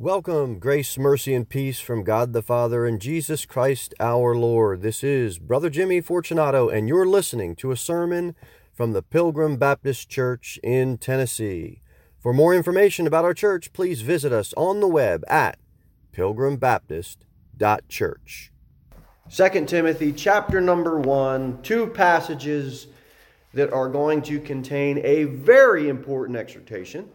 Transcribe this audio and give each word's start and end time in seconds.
Welcome, 0.00 0.60
grace, 0.60 0.96
mercy, 0.96 1.34
and 1.34 1.48
peace 1.48 1.80
from 1.80 2.04
God 2.04 2.32
the 2.32 2.40
Father 2.40 2.86
and 2.86 3.00
Jesus 3.00 3.44
Christ 3.44 3.94
our 3.98 4.36
Lord. 4.36 4.80
This 4.80 5.02
is 5.02 5.40
Brother 5.40 5.68
Jimmy 5.68 6.00
Fortunato, 6.00 6.68
and 6.68 6.86
you're 6.86 7.04
listening 7.04 7.56
to 7.56 7.72
a 7.72 7.76
sermon 7.76 8.36
from 8.72 8.92
the 8.92 9.02
Pilgrim 9.02 9.56
Baptist 9.56 10.08
Church 10.08 10.60
in 10.62 10.98
Tennessee. 10.98 11.82
For 12.20 12.32
more 12.32 12.54
information 12.54 13.08
about 13.08 13.24
our 13.24 13.34
church, 13.34 13.72
please 13.72 14.02
visit 14.02 14.32
us 14.32 14.54
on 14.56 14.78
the 14.78 14.86
web 14.86 15.24
at 15.26 15.58
pilgrimbaptist.church. 16.12 18.52
2 19.34 19.64
Timothy 19.64 20.12
chapter 20.12 20.60
number 20.60 21.00
1, 21.00 21.62
two 21.62 21.88
passages 21.88 22.86
that 23.52 23.72
are 23.72 23.88
going 23.88 24.22
to 24.22 24.38
contain 24.38 25.00
a 25.02 25.24
very 25.24 25.88
important 25.88 26.38
exhortation 26.38 27.10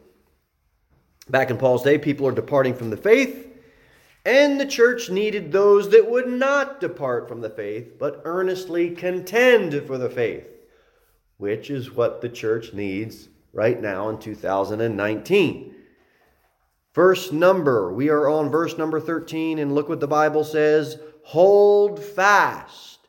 Back 1.29 1.49
in 1.49 1.57
Paul's 1.57 1.83
day, 1.83 1.97
people 1.97 2.27
are 2.27 2.33
departing 2.33 2.73
from 2.73 2.89
the 2.89 2.97
faith, 2.97 3.47
and 4.25 4.59
the 4.59 4.65
church 4.65 5.09
needed 5.09 5.51
those 5.51 5.89
that 5.89 6.09
would 6.09 6.27
not 6.27 6.81
depart 6.81 7.27
from 7.27 7.41
the 7.41 7.49
faith, 7.49 7.97
but 7.97 8.21
earnestly 8.25 8.89
contend 8.89 9.85
for 9.87 9.97
the 9.97 10.09
faith, 10.09 10.47
which 11.37 11.69
is 11.69 11.91
what 11.91 12.21
the 12.21 12.29
church 12.29 12.73
needs 12.73 13.29
right 13.53 13.81
now 13.81 14.09
in 14.09 14.17
2019. 14.17 15.75
Verse 16.93 17.31
number, 17.31 17.91
we 17.91 18.09
are 18.09 18.27
on 18.27 18.49
verse 18.49 18.77
number 18.77 18.99
13, 18.99 19.59
and 19.59 19.73
look 19.73 19.89
what 19.89 19.99
the 19.99 20.07
Bible 20.07 20.43
says 20.43 20.99
Hold 21.27 22.03
fast 22.03 22.99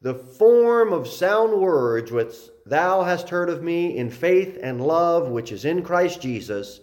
the 0.00 0.14
form 0.14 0.92
of 0.92 1.08
sound 1.08 1.60
words 1.60 2.12
which 2.12 2.34
thou 2.64 3.02
hast 3.02 3.30
heard 3.30 3.50
of 3.50 3.64
me 3.64 3.96
in 3.96 4.10
faith 4.10 4.56
and 4.62 4.80
love 4.80 5.28
which 5.28 5.50
is 5.50 5.64
in 5.64 5.82
Christ 5.82 6.20
Jesus 6.22 6.80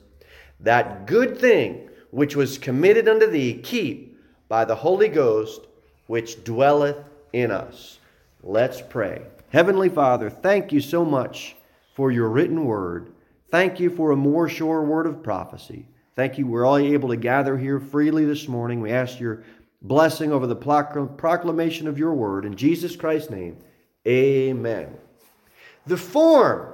that 0.60 1.06
good 1.06 1.38
thing 1.38 1.90
which 2.12 2.36
was 2.36 2.58
committed 2.58 3.08
unto 3.08 3.30
thee, 3.30 3.60
keep 3.62 4.18
by 4.48 4.66
the 4.66 4.76
Holy 4.76 5.10
Ghost 5.10 5.62
which 6.08 6.44
dwelleth 6.44 6.98
in 7.34 7.52
us. 7.52 8.00
Let's 8.44 8.82
pray. 8.82 9.24
Heavenly 9.50 9.90
Father, 9.90 10.30
thank 10.30 10.72
you 10.72 10.82
so 10.82 11.04
much 11.04 11.56
for 11.96 12.12
your 12.12 12.30
written 12.30 12.66
word. 12.66 13.12
Thank 13.50 13.80
you 13.80 13.90
for 13.90 14.12
a 14.12 14.18
more 14.18 14.50
sure 14.50 14.84
word 14.84 15.08
of 15.08 15.24
prophecy. 15.24 15.88
Thank 16.16 16.38
you, 16.38 16.48
we're 16.48 16.66
all 16.66 16.78
able 16.78 17.10
to 17.10 17.18
gather 17.18 17.58
here 17.58 17.80
freely 17.80 18.26
this 18.26 18.48
morning. 18.48 18.82
We 18.82 18.92
ask 18.92 19.20
your 19.20 19.44
blessing 19.82 20.32
over 20.32 20.48
the 20.48 20.56
proclamation 20.56 21.88
of 21.88 21.98
your 21.98 22.14
word. 22.14 22.46
In 22.46 22.56
Jesus 22.56 22.96
Christ's 22.96 23.30
name, 23.30 23.58
amen. 24.08 24.96
The 25.86 25.98
form 25.98 26.74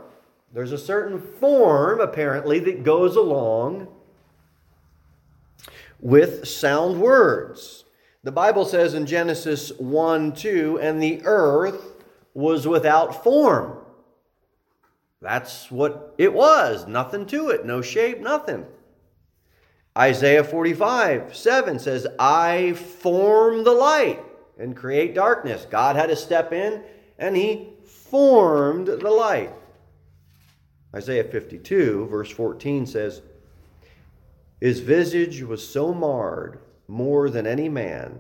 there's 0.54 0.72
a 0.72 0.78
certain 0.78 1.20
form, 1.20 2.02
apparently, 2.02 2.60
that 2.60 2.84
goes 2.84 3.16
along 3.16 3.88
with 6.00 6.48
sound 6.48 7.00
words. 7.00 7.86
The 8.24 8.32
Bible 8.32 8.66
says 8.66 8.94
in 8.94 9.06
Genesis 9.06 9.72
1 9.78 10.34
2, 10.34 10.80
and 10.82 11.02
the 11.02 11.22
earth 11.24 12.04
was 12.34 12.68
without 12.68 13.24
form. 13.24 13.78
That's 15.22 15.72
what 15.72 16.16
it 16.18 16.34
was. 16.34 16.88
Nothing 16.88 17.26
to 17.28 17.50
it, 17.50 17.66
no 17.66 17.82
shape, 17.82 18.20
nothing. 18.20 18.66
Isaiah 19.98 20.44
45 20.44 21.36
7 21.36 21.80
says, 21.80 22.08
I 22.18 22.74
form 22.74 23.64
the 23.64 23.74
light 23.74 24.24
and 24.58 24.76
create 24.76 25.14
darkness. 25.14 25.68
God 25.70 25.96
had 25.96 26.08
to 26.08 26.16
step 26.16 26.54
in 26.54 26.84
and 27.20 27.36
he 27.36 27.70
formed 27.86 28.88
the 28.88 29.10
light. 29.10 29.54
Isaiah 30.94 31.24
52, 31.24 32.08
verse 32.08 32.30
14 32.30 32.86
says, 32.86 33.22
His 34.60 34.80
visage 34.80 35.42
was 35.42 35.66
so 35.66 35.94
marred 35.94 36.60
more 36.88 37.30
than 37.30 37.48
any 37.48 37.70
man, 37.70 38.20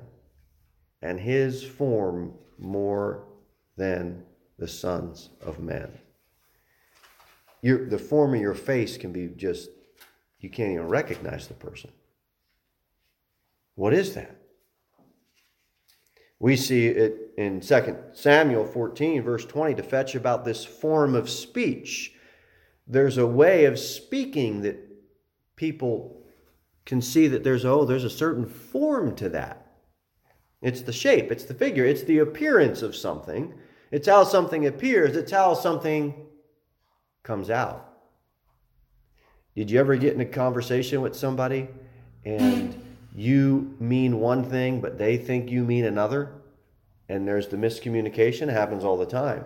and 1.02 1.20
his 1.20 1.64
form 1.64 2.34
more 2.58 3.26
than 3.76 4.24
the 4.58 4.68
sons 4.68 5.30
of 5.42 5.60
men. 5.60 5.92
Your, 7.62 7.88
the 7.88 7.98
form 7.98 8.34
of 8.34 8.42
your 8.42 8.54
face 8.54 8.98
can 8.98 9.12
be 9.12 9.28
just, 9.28 9.70
you 10.40 10.50
can't 10.50 10.72
even 10.72 10.88
recognize 10.88 11.48
the 11.48 11.54
person. 11.54 11.92
What 13.76 13.94
is 13.94 14.16
that? 14.16 14.38
We 16.40 16.56
see 16.56 16.88
it 16.88 17.34
in 17.38 17.60
2 17.60 17.98
Samuel 18.14 18.66
14, 18.66 19.22
verse 19.22 19.46
20, 19.46 19.76
to 19.76 19.84
fetch 19.84 20.16
about 20.16 20.46
this 20.46 20.66
form 20.66 21.14
of 21.14 21.30
speech 21.30 22.14
there's 22.92 23.18
a 23.18 23.26
way 23.26 23.64
of 23.66 23.80
speaking 23.80 24.62
that 24.62 24.78
people 25.56 26.22
can 26.86 27.02
see 27.02 27.28
that 27.30 27.44
there's 27.44 27.64
oh 27.64 27.86
there's 27.86 28.04
a 28.04 28.10
certain 28.10 28.46
form 28.46 29.16
to 29.16 29.30
that. 29.30 29.66
It's 30.62 30.82
the 30.82 30.92
shape 30.92 31.32
it's 31.32 31.46
the 31.46 31.54
figure 31.54 31.86
it's 31.86 32.04
the 32.04 32.20
appearance 32.20 32.82
of 32.82 32.96
something. 32.96 33.54
It's 33.92 34.10
how 34.10 34.26
something 34.26 34.68
appears 34.68 35.16
it's 35.16 35.32
how 35.32 35.54
something 35.54 36.28
comes 37.24 37.50
out. 37.50 37.88
Did 39.56 39.72
you 39.72 39.80
ever 39.80 39.96
get 39.96 40.14
in 40.14 40.22
a 40.22 40.26
conversation 40.26 41.02
with 41.02 41.16
somebody 41.16 41.70
and 42.26 42.76
you 43.16 43.74
mean 43.80 44.20
one 44.20 44.44
thing 44.44 44.82
but 44.82 44.98
they 44.98 45.16
think 45.16 45.50
you 45.50 45.64
mean 45.64 45.86
another? 45.86 46.34
And 47.08 47.26
there's 47.26 47.48
the 47.48 47.58
miscommunication 47.58 48.50
it 48.50 48.54
happens 48.54 48.84
all 48.84 48.98
the 48.98 49.06
time 49.06 49.46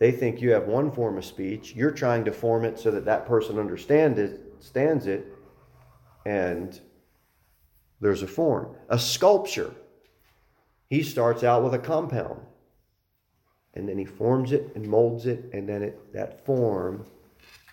they 0.00 0.10
think 0.10 0.40
you 0.40 0.50
have 0.50 0.66
one 0.66 0.90
form 0.90 1.18
of 1.18 1.24
speech. 1.24 1.76
You're 1.76 1.90
trying 1.90 2.24
to 2.24 2.32
form 2.32 2.64
it 2.64 2.78
so 2.78 2.90
that 2.90 3.04
that 3.04 3.26
person 3.26 3.58
understands 3.58 4.18
it, 4.18 4.40
stands 4.58 5.06
it, 5.06 5.26
and 6.24 6.80
there's 8.00 8.22
a 8.22 8.26
form. 8.26 8.74
A 8.88 8.98
sculpture. 8.98 9.72
He 10.88 11.02
starts 11.02 11.44
out 11.44 11.62
with 11.62 11.74
a 11.74 11.78
compound, 11.78 12.40
and 13.74 13.86
then 13.86 13.98
he 13.98 14.06
forms 14.06 14.52
it 14.52 14.72
and 14.74 14.88
molds 14.88 15.26
it, 15.26 15.50
and 15.52 15.68
then 15.68 15.82
it 15.82 16.12
that 16.14 16.44
form, 16.46 17.04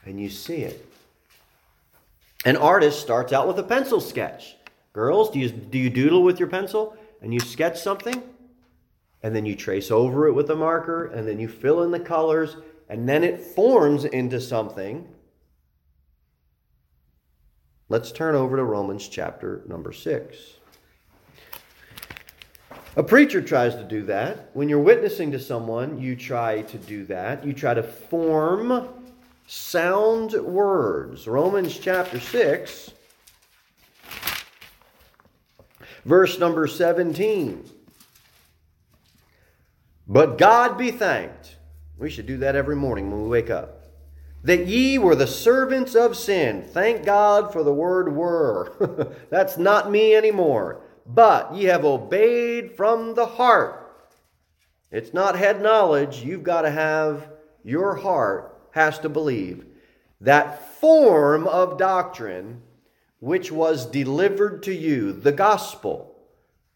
and 0.05 0.19
you 0.19 0.29
see 0.29 0.57
it. 0.57 0.85
An 2.43 2.57
artist 2.57 3.01
starts 3.01 3.31
out 3.31 3.47
with 3.47 3.57
a 3.57 3.63
pencil 3.63 4.01
sketch. 4.01 4.57
Girls, 4.91 5.31
do 5.31 5.39
you, 5.39 5.49
do 5.49 5.77
you 5.77 5.89
doodle 5.89 6.23
with 6.23 6.39
your 6.39 6.49
pencil 6.49 6.95
and 7.21 7.33
you 7.33 7.39
sketch 7.39 7.79
something? 7.79 8.21
And 9.23 9.35
then 9.35 9.45
you 9.45 9.55
trace 9.55 9.91
over 9.91 10.27
it 10.27 10.33
with 10.33 10.49
a 10.49 10.55
marker, 10.55 11.05
and 11.05 11.27
then 11.27 11.39
you 11.39 11.47
fill 11.47 11.83
in 11.83 11.91
the 11.91 11.99
colors, 11.99 12.57
and 12.89 13.07
then 13.07 13.23
it 13.23 13.39
forms 13.39 14.05
into 14.05 14.39
something. 14.39 15.07
Let's 17.89 18.11
turn 18.11 18.35
over 18.35 18.57
to 18.57 18.63
Romans 18.63 19.07
chapter 19.07 19.63
number 19.67 19.91
6. 19.91 20.37
A 22.97 23.03
preacher 23.03 23.41
tries 23.41 23.75
to 23.75 23.83
do 23.83 24.03
that. 24.03 24.49
When 24.53 24.67
you're 24.69 24.79
witnessing 24.79 25.31
to 25.31 25.39
someone, 25.39 25.99
you 25.99 26.15
try 26.15 26.63
to 26.63 26.77
do 26.77 27.05
that. 27.05 27.45
You 27.45 27.53
try 27.53 27.73
to 27.73 27.83
form 27.83 28.89
sound 29.45 30.33
words. 30.33 31.27
Romans 31.27 31.77
chapter 31.77 32.19
6, 32.19 32.91
verse 36.03 36.39
number 36.39 36.67
17. 36.67 37.69
But 40.07 40.37
God 40.37 40.77
be 40.77 40.91
thanked. 40.91 41.57
We 41.97 42.09
should 42.09 42.25
do 42.27 42.37
that 42.37 42.55
every 42.55 42.75
morning 42.75 43.11
when 43.11 43.23
we 43.23 43.29
wake 43.29 43.49
up. 43.49 43.83
That 44.43 44.67
ye 44.67 44.97
were 44.97 45.15
the 45.15 45.27
servants 45.27 45.95
of 45.95 46.15
sin. 46.15 46.63
Thank 46.63 47.05
God 47.05 47.51
for 47.51 47.63
the 47.63 47.73
word 47.73 48.15
were. 48.15 49.15
That's 49.29 49.57
not 49.57 49.91
me 49.91 50.15
anymore. 50.15 50.81
But 51.05 51.55
ye 51.55 51.65
have 51.65 51.83
obeyed 51.83 52.77
from 52.77 53.15
the 53.15 53.25
heart. 53.25 53.83
It's 54.91 55.13
not 55.13 55.37
head 55.37 55.61
knowledge. 55.61 56.23
You've 56.23 56.43
got 56.43 56.61
to 56.61 56.71
have, 56.71 57.29
your 57.63 57.95
heart 57.95 58.57
has 58.71 58.99
to 58.99 59.09
believe 59.09 59.65
that 60.21 60.79
form 60.79 61.47
of 61.47 61.77
doctrine 61.77 62.61
which 63.19 63.51
was 63.51 63.85
delivered 63.85 64.63
to 64.63 64.73
you, 64.73 65.11
the 65.11 65.31
gospel. 65.31 66.15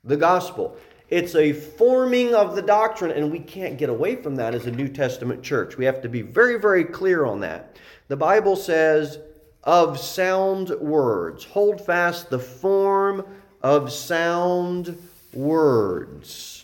The 0.03 0.17
gospel. 0.17 0.75
It's 1.11 1.35
a 1.35 1.51
forming 1.51 2.33
of 2.33 2.55
the 2.55 2.61
doctrine, 2.61 3.11
and 3.11 3.29
we 3.29 3.39
can't 3.39 3.77
get 3.77 3.89
away 3.89 4.15
from 4.15 4.37
that 4.37 4.55
as 4.55 4.65
a 4.65 4.71
New 4.71 4.87
Testament 4.87 5.43
church. 5.43 5.77
We 5.77 5.83
have 5.83 6.01
to 6.03 6.09
be 6.09 6.21
very, 6.21 6.57
very 6.57 6.85
clear 6.85 7.25
on 7.25 7.41
that. 7.41 7.75
The 8.07 8.15
Bible 8.15 8.55
says, 8.55 9.19
of 9.65 9.99
sound 9.99 10.69
words. 10.69 11.43
Hold 11.43 11.85
fast 11.85 12.29
the 12.29 12.39
form 12.39 13.25
of 13.61 13.91
sound 13.91 14.97
words. 15.33 16.63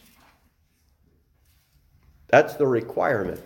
That's 2.29 2.53
the 2.53 2.67
requirement 2.67 3.41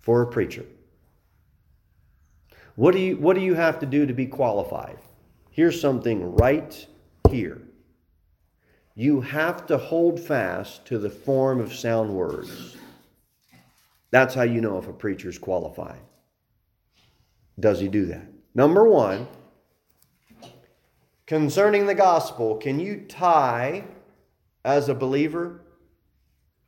for 0.00 0.22
a 0.22 0.26
preacher. 0.26 0.64
What 2.74 2.92
do 2.92 2.98
you, 2.98 3.16
what 3.16 3.34
do 3.34 3.42
you 3.42 3.54
have 3.54 3.78
to 3.78 3.86
do 3.86 4.06
to 4.06 4.12
be 4.12 4.26
qualified? 4.26 4.98
Here's 5.52 5.80
something 5.80 6.34
right 6.34 6.86
here 7.30 7.62
you 8.98 9.20
have 9.20 9.64
to 9.64 9.78
hold 9.78 10.18
fast 10.18 10.84
to 10.84 10.98
the 10.98 11.08
form 11.08 11.60
of 11.60 11.72
sound 11.72 12.12
words. 12.12 12.76
That's 14.10 14.34
how 14.34 14.42
you 14.42 14.60
know 14.60 14.76
if 14.76 14.88
a 14.88 14.92
preacher 14.92 15.28
is 15.28 15.38
qualified. 15.38 16.00
Does 17.60 17.78
he 17.78 17.86
do 17.86 18.06
that? 18.06 18.26
Number 18.56 18.88
one, 18.88 19.28
concerning 21.26 21.86
the 21.86 21.94
gospel, 21.94 22.56
can 22.56 22.80
you 22.80 23.04
tie, 23.08 23.84
as 24.64 24.88
a 24.88 24.94
believer, 24.96 25.60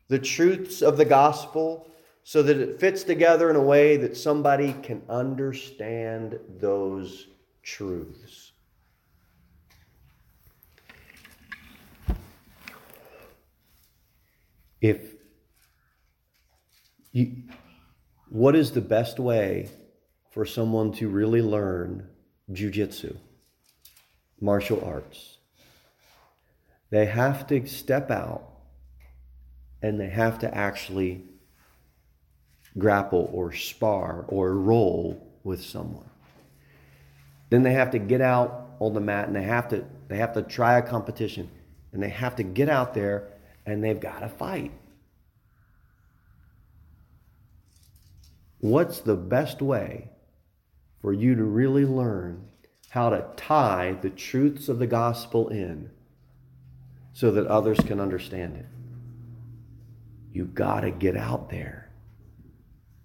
the 0.07 0.21
truths 0.21 0.83
of 0.83 0.97
the 0.97 1.05
gospel 1.05 1.91
so 2.23 2.45
that 2.45 2.59
it 2.59 2.79
fits 2.79 3.03
together 3.03 3.51
in 3.51 3.57
a 3.57 3.61
way 3.61 3.97
that 3.97 4.17
somebody 4.17 4.77
can 4.85 5.03
understand 5.09 6.39
those 6.61 7.27
truths? 7.65 8.50
If 14.81 15.15
you, 17.13 17.43
what 18.29 18.55
is 18.55 18.71
the 18.73 18.81
best 18.81 19.19
way 19.19 19.69
for 20.31 20.45
someone 20.45 20.93
to 20.93 21.09
really 21.09 21.43
learn 21.43 22.09
jujitsu? 22.51 23.17
martial 24.41 24.83
arts. 24.85 25.39
They 26.91 27.07
have 27.07 27.47
to 27.49 27.67
step 27.67 28.11
out 28.11 28.43
and 29.83 30.01
they 30.01 30.09
have 30.09 30.39
to 30.41 30.55
actually 30.55 31.25
grapple 32.79 33.31
or 33.33 33.53
spar 33.53 34.25
or 34.29 34.55
roll 34.55 35.35
with 35.45 35.63
someone. 35.63 36.09
Then 37.51 37.63
they 37.63 37.73
have 37.73 37.91
to 37.93 37.99
get 37.99 38.21
out 38.21 38.77
on 38.81 38.95
the 38.95 39.01
mat 39.01 39.27
and 39.27 39.37
they 39.37 39.43
have 39.43 39.69
to 39.69 39.85
they 40.09 40.17
have 40.17 40.33
to 40.35 40.43
try 40.43 40.79
a 40.79 40.83
competition 40.83 41.51
and 41.93 42.03
they 42.03 42.09
have 42.09 42.37
to 42.37 42.43
get 42.43 42.69
out 42.69 42.95
there 42.95 43.29
and 43.71 43.83
they've 43.83 44.01
got 44.01 44.21
to 44.21 44.29
fight. 44.29 44.73
What's 48.59 49.01
the 49.01 49.17
best 49.17 49.63
way 49.63 50.11
for 51.01 51.13
you 51.13 51.35
to 51.35 51.45
really 51.45 51.87
learn 51.87 52.47
how 52.91 53.09
to 53.11 53.25
tie 53.37 53.97
the 54.03 54.11
truths 54.11 54.69
of 54.69 54.79
the 54.79 54.87
gospel 54.87 55.49
in 55.49 55.91
so 57.13 57.31
that 57.31 57.47
others 57.47 57.79
can 57.81 58.01
understand 58.01 58.57
it. 58.57 58.67
You 60.33 60.45
got 60.45 60.81
to 60.81 60.91
get 60.91 61.17
out 61.17 61.51
there 61.51 61.91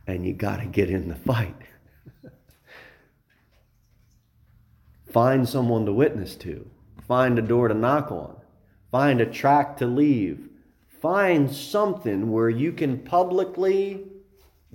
and 0.08 0.26
you 0.26 0.34
got 0.34 0.60
to 0.60 0.66
get 0.66 0.90
in 0.90 1.08
the 1.08 1.16
fight. 1.16 1.56
Find 5.12 5.48
someone 5.48 5.86
to 5.86 5.94
witness 5.94 6.36
to, 6.38 6.70
find 7.08 7.38
a 7.38 7.42
door 7.42 7.68
to 7.68 7.74
knock 7.74 8.12
on, 8.12 8.36
find 8.92 9.22
a 9.22 9.26
track 9.26 9.78
to 9.78 9.86
leave, 9.86 10.50
find 11.02 11.54
something 11.54 12.32
where 12.32 12.50
you 12.50 12.72
can 12.72 13.00
publicly 13.00 14.04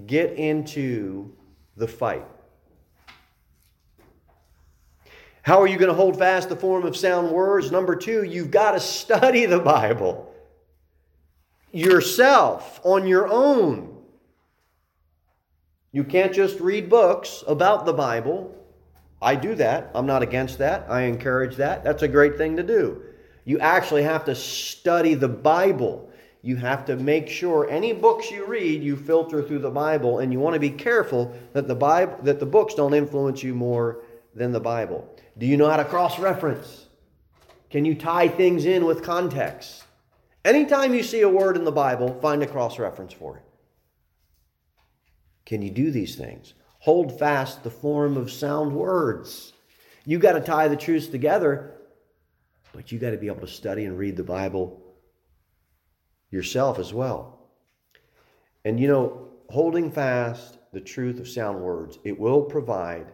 get 0.06 0.32
into 0.32 1.32
the 1.76 1.88
fight. 1.88 2.26
How 5.42 5.60
are 5.62 5.66
you 5.66 5.78
going 5.78 5.88
to 5.88 5.94
hold 5.94 6.18
fast 6.18 6.48
the 6.48 6.56
form 6.56 6.84
of 6.84 6.96
sound 6.96 7.30
words? 7.30 7.70
Number 7.70 7.96
two, 7.96 8.22
you've 8.24 8.50
got 8.50 8.72
to 8.72 8.80
study 8.80 9.46
the 9.46 9.58
Bible 9.60 10.26
yourself 11.72 12.80
on 12.84 13.06
your 13.06 13.28
own. 13.28 13.96
You 15.92 16.04
can't 16.04 16.32
just 16.32 16.60
read 16.60 16.88
books 16.88 17.42
about 17.46 17.84
the 17.84 17.92
Bible. 17.92 18.54
I 19.20 19.34
do 19.34 19.54
that. 19.56 19.90
I'm 19.94 20.06
not 20.06 20.22
against 20.22 20.58
that. 20.58 20.86
I 20.88 21.02
encourage 21.02 21.56
that. 21.56 21.84
That's 21.84 22.02
a 22.02 22.08
great 22.08 22.36
thing 22.36 22.56
to 22.56 22.62
do. 22.62 23.02
You 23.44 23.58
actually 23.58 24.04
have 24.04 24.24
to 24.26 24.34
study 24.34 25.14
the 25.14 25.28
Bible. 25.28 26.09
You 26.42 26.56
have 26.56 26.86
to 26.86 26.96
make 26.96 27.28
sure 27.28 27.68
any 27.68 27.92
books 27.92 28.30
you 28.30 28.46
read, 28.46 28.82
you 28.82 28.96
filter 28.96 29.42
through 29.42 29.58
the 29.58 29.70
Bible, 29.70 30.20
and 30.20 30.32
you 30.32 30.40
want 30.40 30.54
to 30.54 30.60
be 30.60 30.70
careful 30.70 31.36
that 31.52 31.68
the 31.68 31.74
Bible 31.74 32.16
that 32.22 32.40
the 32.40 32.46
books 32.46 32.74
don't 32.74 32.94
influence 32.94 33.42
you 33.42 33.54
more 33.54 34.02
than 34.34 34.52
the 34.52 34.60
Bible. 34.60 35.06
Do 35.36 35.46
you 35.46 35.56
know 35.56 35.68
how 35.68 35.76
to 35.76 35.84
cross 35.84 36.18
reference? 36.18 36.86
Can 37.68 37.84
you 37.84 37.94
tie 37.94 38.28
things 38.28 38.64
in 38.64 38.84
with 38.84 39.02
context? 39.02 39.84
Anytime 40.44 40.94
you 40.94 41.02
see 41.02 41.20
a 41.20 41.28
word 41.28 41.56
in 41.56 41.64
the 41.64 41.72
Bible, 41.72 42.18
find 42.20 42.42
a 42.42 42.46
cross 42.46 42.78
reference 42.78 43.12
for 43.12 43.36
it. 43.36 43.42
Can 45.44 45.60
you 45.60 45.70
do 45.70 45.90
these 45.90 46.16
things? 46.16 46.54
Hold 46.80 47.18
fast 47.18 47.62
the 47.62 47.70
form 47.70 48.16
of 48.16 48.32
sound 48.32 48.74
words. 48.74 49.52
You 50.06 50.18
got 50.18 50.32
to 50.32 50.40
tie 50.40 50.68
the 50.68 50.76
truths 50.76 51.08
together, 51.08 51.74
but 52.72 52.90
you 52.90 52.98
got 52.98 53.10
to 53.10 53.18
be 53.18 53.26
able 53.26 53.42
to 53.42 53.46
study 53.46 53.84
and 53.84 53.98
read 53.98 54.16
the 54.16 54.24
Bible 54.24 54.79
yourself 56.30 56.78
as 56.78 56.92
well. 56.92 57.38
And 58.64 58.78
you 58.78 58.88
know, 58.88 59.28
holding 59.48 59.90
fast 59.90 60.58
the 60.72 60.80
truth 60.80 61.18
of 61.18 61.28
sound 61.28 61.60
words, 61.60 61.98
it 62.04 62.18
will 62.18 62.42
provide 62.42 63.06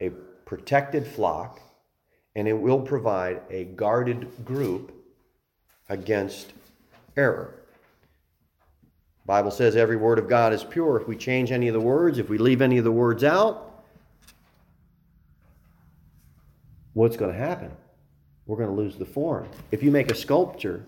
a 0.00 0.10
protected 0.44 1.06
flock, 1.06 1.60
and 2.34 2.48
it 2.48 2.58
will 2.58 2.80
provide 2.80 3.42
a 3.50 3.64
guarded 3.64 4.44
group 4.44 4.92
against 5.88 6.52
error. 7.16 7.54
Bible 9.24 9.50
says 9.50 9.76
every 9.76 9.96
word 9.96 10.18
of 10.18 10.28
God 10.28 10.52
is 10.52 10.64
pure. 10.64 11.00
If 11.00 11.06
we 11.06 11.16
change 11.16 11.52
any 11.52 11.68
of 11.68 11.74
the 11.74 11.80
words, 11.80 12.18
if 12.18 12.28
we 12.28 12.38
leave 12.38 12.60
any 12.60 12.78
of 12.78 12.84
the 12.84 12.92
words 12.92 13.22
out, 13.22 13.84
what's 16.94 17.16
going 17.16 17.32
to 17.32 17.38
happen? 17.38 17.70
We're 18.46 18.56
going 18.56 18.70
to 18.70 18.74
lose 18.74 18.96
the 18.96 19.06
form. 19.06 19.48
If 19.70 19.82
you 19.82 19.90
make 19.90 20.10
a 20.10 20.14
sculpture, 20.14 20.84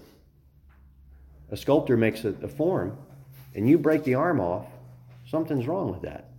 a 1.51 1.57
sculptor 1.57 1.97
makes 1.97 2.25
a, 2.25 2.35
a 2.43 2.49
form, 2.49 2.97
and 3.55 3.69
you 3.69 3.79
break 3.79 4.05
the 4.05 4.15
arm 4.15 4.41
off, 4.41 4.67
something's 5.27 5.67
wrong 5.67 5.91
with 5.91 6.03
that. 6.03 6.31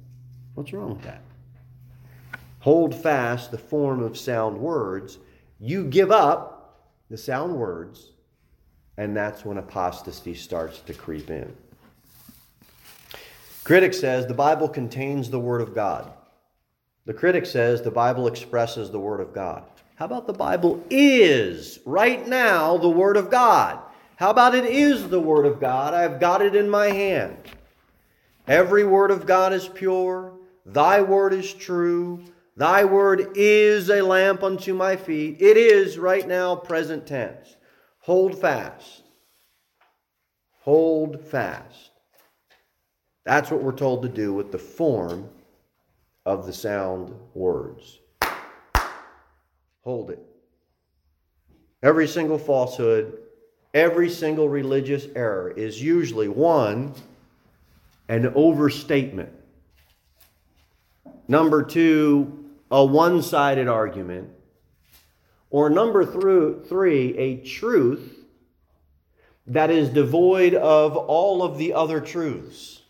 What's 0.56 0.74
wrong 0.74 0.90
with 0.90 1.04
that? 1.04 1.22
hold 2.66 2.96
fast 2.96 3.52
the 3.52 3.58
form 3.60 4.02
of 4.02 4.18
sound 4.18 4.58
words, 4.58 5.20
you 5.60 5.84
give 5.84 6.10
up 6.10 6.90
the 7.12 7.18
sound 7.18 7.56
words, 7.56 8.10
and 8.98 9.16
that's 9.16 9.46
when 9.46 9.60
apostasy 9.60 10.34
starts 10.34 10.80
to 10.80 10.92
creep 10.92 11.30
in. 11.30 11.56
Critic 13.64 13.94
says 13.94 14.26
the 14.26 14.34
Bible 14.34 14.68
contains 14.68 15.30
the 15.30 15.40
Word 15.40 15.62
of 15.62 15.76
God. 15.76 16.12
The 17.06 17.14
critic 17.14 17.46
says 17.46 17.84
the 17.84 17.92
Bible 17.92 18.26
expresses 18.26 18.90
the 18.90 19.00
Word 19.00 19.20
of 19.20 19.32
God. 19.32 19.62
How 19.94 20.06
about 20.06 20.26
the 20.26 20.34
Bible 20.34 20.84
is 20.90 21.78
right 21.86 22.28
now 22.28 22.78
the 22.78 22.90
Word 22.90 23.16
of 23.16 23.30
God? 23.30 23.78
How 24.18 24.30
about 24.30 24.56
it 24.56 24.66
is 24.66 25.10
the 25.10 25.20
Word 25.20 25.46
of 25.46 25.60
God? 25.60 25.94
I've 25.94 26.20
got 26.20 26.42
it 26.42 26.56
in 26.56 26.70
my 26.70 26.88
hand. 26.88 27.38
Every 28.48 28.84
word 28.84 29.12
of 29.12 29.26
God 29.26 29.54
is 29.54 29.68
pure. 29.68 30.34
Thy 30.66 31.02
word 31.02 31.34
is 31.34 31.52
true. 31.54 32.24
Thy 32.56 32.86
word 32.86 33.32
is 33.36 33.90
a 33.90 34.02
lamp 34.02 34.44
unto 34.44 34.74
my 34.74 34.96
feet. 34.96 35.42
It 35.42 35.58
is 35.58 35.98
right 35.98 36.28
now, 36.28 36.56
present 36.56 37.08
tense. 37.08 37.56
Hold 38.00 38.40
fast. 38.40 39.04
Hold 40.62 41.20
fast. 41.20 41.92
That's 43.26 43.50
what 43.50 43.64
we're 43.64 43.72
told 43.72 44.04
to 44.04 44.10
do 44.10 44.34
with 44.34 44.52
the 44.52 44.60
form 44.60 45.30
of 46.26 46.46
the 46.46 46.54
sound 46.54 47.14
words. 47.34 48.00
Hold 49.82 50.12
it. 50.12 50.20
Every 51.82 52.08
single 52.08 52.38
falsehood, 52.38 53.18
every 53.76 54.10
single 54.10 54.48
religious 54.48 55.06
error 55.16 55.52
is 55.52 55.82
usually 55.82 56.30
one, 56.30 56.94
an 58.08 58.32
overstatement. 58.34 59.32
Number 61.28 61.62
two, 61.62 62.46
a 62.72 62.84
one 62.84 63.22
sided 63.22 63.68
argument, 63.68 64.30
or 65.50 65.70
number 65.70 66.06
three, 66.06 67.18
a 67.18 67.38
truth 67.38 68.18
that 69.48 69.70
is 69.70 69.90
devoid 69.90 70.56
of 70.56 70.96
all 70.96 71.44
of 71.44 71.58
the 71.58 71.74
other 71.74 72.00
truths. 72.00 72.82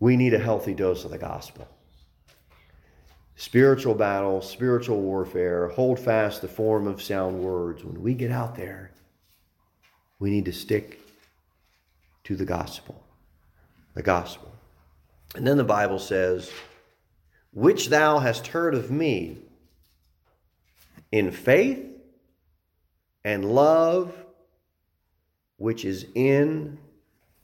We 0.00 0.16
need 0.16 0.32
a 0.32 0.38
healthy 0.38 0.72
dose 0.72 1.04
of 1.04 1.10
the 1.10 1.18
gospel. 1.18 1.68
Spiritual 3.40 3.94
battle, 3.94 4.42
spiritual 4.42 5.00
warfare, 5.00 5.68
hold 5.68 5.98
fast 5.98 6.42
the 6.42 6.46
form 6.46 6.86
of 6.86 7.00
sound 7.00 7.42
words. 7.42 7.82
When 7.82 8.02
we 8.02 8.12
get 8.12 8.30
out 8.30 8.54
there, 8.54 8.90
we 10.18 10.28
need 10.28 10.44
to 10.44 10.52
stick 10.52 11.00
to 12.24 12.36
the 12.36 12.44
gospel. 12.44 13.02
The 13.94 14.02
gospel. 14.02 14.52
And 15.34 15.46
then 15.46 15.56
the 15.56 15.64
Bible 15.64 15.98
says, 15.98 16.52
Which 17.54 17.88
thou 17.88 18.18
hast 18.18 18.48
heard 18.48 18.74
of 18.74 18.90
me 18.90 19.38
in 21.10 21.30
faith 21.30 21.82
and 23.24 23.54
love 23.54 24.14
which 25.56 25.86
is 25.86 26.04
in 26.14 26.76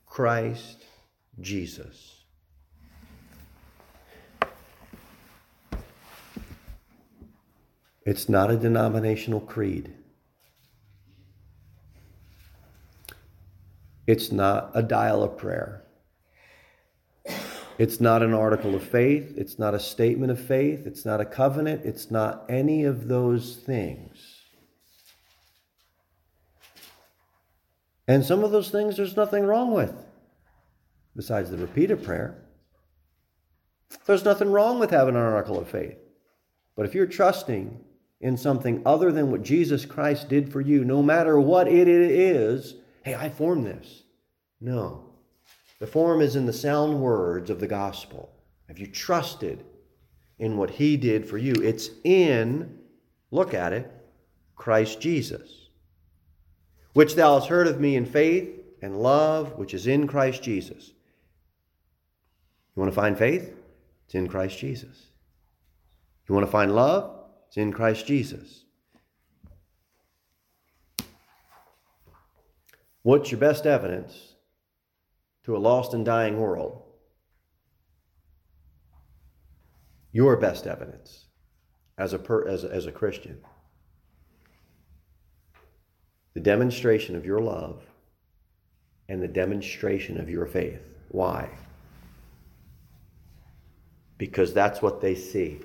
Christ 0.05 0.85
Jesus. 1.41 2.15
It's 8.06 8.28
not 8.28 8.52
a 8.52 8.56
denominational 8.56 9.40
creed. 9.40 9.92
It's 14.06 14.30
not 14.30 14.70
a 14.75 14.82
dial 14.82 15.25
of 15.25 15.36
prayer. 15.36 15.82
It's 17.78 18.00
not 18.00 18.22
an 18.22 18.32
article 18.32 18.76
of 18.76 18.84
faith. 18.84 19.34
It's 19.36 19.58
not 19.58 19.75
a 19.75 19.80
statement 19.80 20.30
of 20.30 20.40
faith. 20.40 20.86
It's 20.86 21.04
not 21.04 21.20
a 21.20 21.25
covenant. 21.25 21.84
It's 21.84 22.08
not 22.08 22.44
any 22.48 22.84
of 22.84 23.08
those 23.08 23.56
things. 23.56 24.16
And 28.06 28.25
some 28.25 28.44
of 28.44 28.52
those 28.52 28.70
things 28.70 28.96
there's 28.96 29.16
nothing 29.16 29.44
wrong 29.44 29.72
with, 29.72 29.92
besides 31.16 31.50
the 31.50 31.58
repeated 31.58 32.04
prayer. 32.04 32.40
There's 34.06 34.25
nothing 34.25 34.52
wrong 34.52 34.78
with 34.78 34.90
having 34.90 35.16
an 35.16 35.22
article 35.22 35.58
of 35.58 35.68
faith. 35.68 35.98
But 36.76 36.86
if 36.86 36.94
you're 36.94 37.06
trusting 37.06 37.82
in 38.20 38.37
something 38.37 38.82
other 38.87 39.12
than 39.12 39.30
what 39.30 39.42
Jesus 39.42 39.85
Christ 39.85 40.28
did 40.28 40.50
for 40.50 40.61
you, 40.61 40.85
no 40.85 41.02
matter 41.02 41.38
what 41.38 41.68
it 41.68 41.88
is, 41.88 42.75
hey, 43.04 43.14
I 43.14 43.28
formed 43.28 43.66
this. 43.66 44.04
No. 44.61 45.12
The 45.78 45.87
form 45.87 46.23
is 46.23 46.37
in 46.37 46.46
the 46.46 46.52
sound 46.52 47.00
words 47.00 47.50
of 47.50 47.61
the 47.61 47.66
gospel. 47.66 48.32
Have 48.68 48.78
you 48.78 48.87
trusted 48.87 49.64
in 50.38 50.56
what 50.56 50.70
he 50.70 50.96
did 50.96 51.28
for 51.28 51.38
you? 51.38 51.52
It's 51.54 51.90
in, 52.04 52.78
look 53.30 53.52
at 53.52 53.73
it, 53.73 53.90
Christ 54.54 55.00
Jesus, 55.00 55.68
which 56.94 57.14
thou 57.14 57.38
hast 57.38 57.49
heard 57.49 57.66
of 57.66 57.78
me 57.80 57.96
in 57.96 58.06
faith 58.06 58.49
and 58.80 59.02
love, 59.02 59.58
which 59.58 59.75
is 59.75 59.87
in 59.87 60.06
Christ 60.06 60.42
Jesus. 60.42 60.92
You 62.75 62.80
want 62.80 62.90
to 62.90 62.96
find 62.96 63.16
faith? 63.16 63.54
It's 64.06 64.14
in 64.14 64.28
Christ 64.28 64.58
Jesus. 64.58 65.06
You 66.28 66.35
want 66.35 66.46
to 66.46 66.52
find 66.52 66.75
love? 66.75 67.15
In 67.55 67.73
Christ 67.73 68.07
Jesus. 68.07 68.65
What's 73.03 73.31
your 73.31 73.41
best 73.41 73.67
evidence 73.67 74.35
to 75.45 75.57
a 75.57 75.59
lost 75.59 75.95
and 75.95 76.05
dying 76.05 76.41
world? 76.41 76.83
Your 80.12 80.37
best 80.37 80.67
evidence 80.67 81.26
as 81.97 82.12
a, 82.12 82.19
per, 82.19 82.49
as, 82.49 82.65
a, 82.65 82.71
as 82.71 82.87
a 82.87 82.93
Christian. 82.93 83.38
The 86.35 86.41
demonstration 86.41 87.17
of 87.17 87.25
your 87.25 87.41
love 87.41 87.83
and 89.09 89.23
the 89.23 89.29
demonstration 89.29 90.21
of 90.21 90.29
your 90.29 90.45
faith. 90.47 90.83
Why? 91.09 91.49
Because 94.19 94.53
that's 94.53 94.83
what 94.83 95.00
they 95.00 95.15
see. 95.15 95.61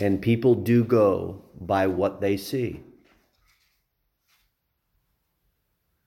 And 0.00 0.20
people 0.20 0.54
do 0.54 0.84
go 0.84 1.42
by 1.60 1.86
what 1.86 2.20
they 2.20 2.36
see. 2.36 2.80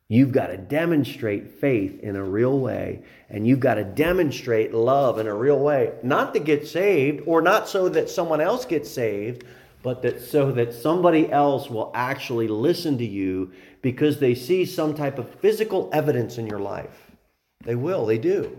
You've 0.08 0.32
got 0.32 0.48
to 0.48 0.58
demonstrate 0.58 1.60
faith 1.60 2.00
in 2.02 2.16
a 2.16 2.24
real 2.24 2.60
way, 2.60 3.02
and 3.28 3.48
you've 3.48 3.60
got 3.60 3.76
to 3.76 3.84
demonstrate 3.84 4.72
love 4.72 5.18
in 5.18 5.26
a 5.26 5.34
real 5.34 5.60
way, 5.60 5.94
not 6.04 6.34
to 6.36 6.40
get 6.40 6.68
saved 6.68 7.24
or 7.26 7.42
not 7.42 7.68
so 7.68 7.90
that 7.90 8.10
someone 8.10 8.40
else 8.40 8.66
gets 8.66 8.90
saved, 8.90 9.44
but 9.82 10.04
that 10.04 10.22
so 10.22 10.52
that 10.52 10.74
somebody 10.74 11.32
else 11.32 11.70
will 11.70 11.92
actually 11.96 12.48
listen 12.48 12.98
to 13.00 13.06
you 13.06 13.52
because 13.82 14.20
they 14.20 14.36
see 14.36 14.66
some 14.66 14.94
type 14.94 15.18
of 15.18 15.30
physical 15.40 15.90
evidence 15.92 16.38
in 16.38 16.46
your 16.46 16.60
life. 16.60 17.12
They 17.64 17.76
will, 17.76 18.06
they 18.06 18.20
do. 18.20 18.58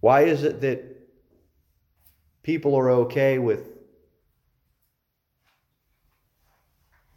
Why 0.00 0.22
is 0.22 0.42
it 0.42 0.60
that 0.60 0.95
people 2.46 2.76
are 2.76 2.88
okay 2.88 3.38
with 3.40 3.72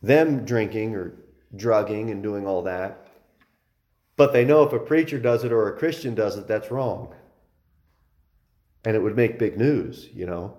them 0.02 0.44
drinking 0.44 0.96
or 0.96 1.14
drugging 1.56 2.10
and 2.10 2.24
doing 2.24 2.48
all 2.48 2.64
that. 2.64 3.06
But 4.16 4.34
they 4.34 4.44
know 4.44 4.64
if 4.64 4.74
a 4.74 4.80
preacher 4.80 5.20
does 5.20 5.44
it 5.44 5.52
or 5.52 5.68
a 5.68 5.78
Christian 5.78 6.16
does 6.16 6.36
it, 6.36 6.48
that's 6.48 6.72
wrong. 6.72 7.14
And 8.84 8.96
it 8.96 9.04
would 9.04 9.16
make 9.16 9.38
big 9.38 9.56
news, 9.56 10.10
you 10.16 10.26
know. 10.26 10.58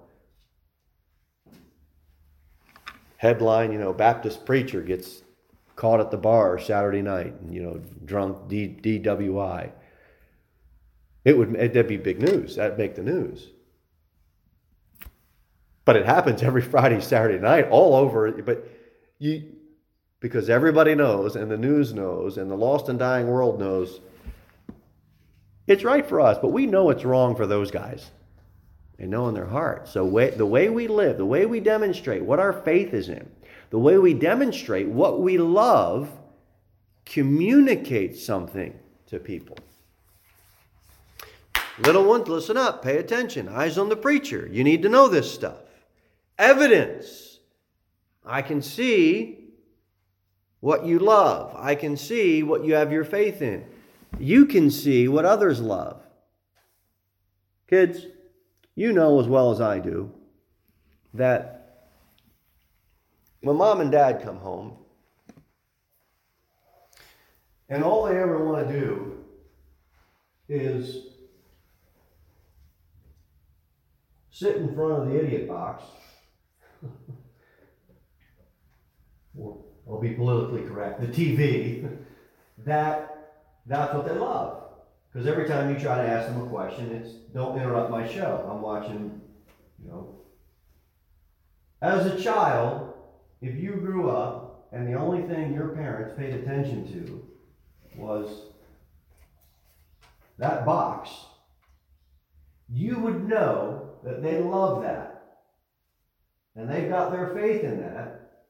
Headline, 3.17 3.73
you 3.73 3.79
know, 3.81 3.93
Baptist 3.93 4.47
preacher 4.47 4.83
gets 4.83 5.23
caught 5.75 5.99
at 5.99 6.12
the 6.12 6.17
bar 6.17 6.61
Saturday 6.61 7.03
night, 7.03 7.35
and, 7.41 7.53
you 7.53 7.61
know, 7.61 7.83
drunk 8.05 8.49
D, 8.49 8.69
DWI. 8.81 9.73
It 11.25 11.37
would 11.37 11.55
that'd 11.55 11.89
be 11.89 11.97
big 11.97 12.23
news. 12.23 12.55
That'd 12.55 12.79
make 12.79 12.95
the 12.95 13.03
news. 13.03 13.49
But 15.85 15.97
it 15.97 16.07
happens 16.07 16.43
every 16.43 16.63
Friday, 16.63 17.01
Saturday 17.01 17.39
night, 17.39 17.69
all 17.71 17.95
over. 17.95 18.31
But 18.31 18.69
you, 19.19 19.53
because 20.21 20.51
everybody 20.51 20.95
knows, 20.95 21.35
and 21.37 21.51
the 21.51 21.57
news 21.57 21.93
knows, 21.95 22.37
and 22.37 22.51
the 22.51 22.57
lost 22.57 22.89
and 22.89 22.99
dying 22.99 23.27
world 23.27 23.59
knows, 23.59 24.01
it's 25.67 25.85
right 25.85 26.07
for 26.07 26.21
us, 26.21 26.39
but 26.41 26.53
we 26.53 26.67
know 26.67 26.91
it's 26.91 27.05
wrong 27.05 27.35
for 27.35 27.47
those 27.47 27.71
guys. 27.71 28.11
They 28.99 29.07
know 29.07 29.29
in 29.29 29.35
their 29.35 29.47
heart. 29.47 29.89
So 29.89 30.05
way, 30.05 30.31
the 30.31 30.47
way 30.47 30.69
we 30.69 30.89
live, 30.89 31.17
the 31.17 31.25
way 31.25 31.47
we 31.47 31.61
demonstrate 31.61 32.23
what 32.23 32.39
our 32.39 32.53
faith 32.53 32.93
is 32.93 33.09
in, 33.09 33.31
the 33.71 33.79
way 33.79 33.97
we 33.97 34.13
demonstrate 34.13 34.89
what 34.89 35.21
we 35.21 35.39
love, 35.39 36.11
communicates 37.07 38.25
something 38.25 38.79
to 39.07 39.19
people. 39.19 39.57
Little 41.79 42.05
ones, 42.05 42.29
listen 42.29 42.59
up, 42.59 42.83
pay 42.83 42.99
attention. 42.99 43.49
Eyes 43.49 43.79
on 43.79 43.89
the 43.89 43.97
preacher. 43.97 44.47
You 44.53 44.65
need 44.65 44.83
to 44.83 44.91
know 44.91 45.09
this 45.09 45.33
stuff 45.33 45.57
evidence. 46.41 47.39
I 48.25 48.43
can 48.43 48.63
see 48.63 49.51
what 50.61 50.85
you 50.85 50.99
love. 50.99 51.55
I 51.57 51.75
can 51.75 51.97
see 51.97 52.43
what 52.43 52.65
you 52.65 52.75
have 52.75 52.91
your 52.91 53.05
faith 53.05 53.43
in. 53.43 53.67
You 54.19 54.47
can 54.47 54.71
see 54.71 55.07
what 55.07 55.25
others 55.25 55.61
love. 55.61 56.03
Kids, 57.69 58.07
you 58.75 58.93
know 58.93 59.21
as 59.21 59.29
well 59.29 59.53
as 59.53 59.61
I 59.61 59.79
do 59.79 60.13
that 61.15 61.89
when 63.43 63.57
mom 63.57 63.81
and 63.81 63.91
dad 63.91 64.23
come 64.23 64.37
home, 64.37 64.77
and 67.69 67.85
all 67.85 68.07
they 68.07 68.19
ever 68.19 68.45
want 68.45 68.69
to 68.69 68.81
do 68.81 69.25
is 70.49 71.07
sit 74.31 74.57
in 74.57 74.75
front 74.75 74.93
of 74.93 75.09
the 75.09 75.25
idiot 75.25 75.49
box 75.49 75.85
I'll 79.91 80.01
be 80.01 80.11
politically 80.11 80.63
correct, 80.63 81.01
the 81.01 81.09
TV, 81.09 81.91
that 82.59 83.01
that's 83.67 83.95
what 83.95 84.05
they 84.05 84.13
love. 84.13 84.57
Because 85.13 85.27
every 85.27 85.45
time 85.45 85.69
you 85.69 85.81
try 85.81 85.99
to 85.99 86.09
ask 86.09 86.29
them 86.29 86.39
a 86.39 86.49
question, 86.51 86.93
it's 86.93 87.17
don't 87.35 87.59
interrupt 87.59 87.91
my 87.91 88.05
show. 88.05 88.47
I'm 88.49 88.61
watching, 88.61 89.23
you 89.83 89.89
know. 89.89 90.07
As 91.83 92.07
a 92.07 92.13
child, 92.13 92.93
if 93.41 93.59
you 93.59 93.77
grew 93.77 94.09
up 94.09 94.39
and 94.73 94.87
the 94.87 94.95
only 94.95 95.23
thing 95.23 95.53
your 95.53 95.67
parents 95.75 96.13
paid 96.17 96.35
attention 96.35 96.85
to 96.87 97.21
was 97.97 98.45
that 100.39 100.65
box, 100.65 101.27
you 102.69 103.01
would 103.01 103.27
know 103.27 103.83
that 104.05 104.23
they 104.23 104.37
love 104.37 104.83
that. 104.83 105.10
And 106.61 106.69
they've 106.69 106.90
got 106.90 107.11
their 107.11 107.29
faith 107.29 107.64
in 107.64 107.81
that 107.81 108.43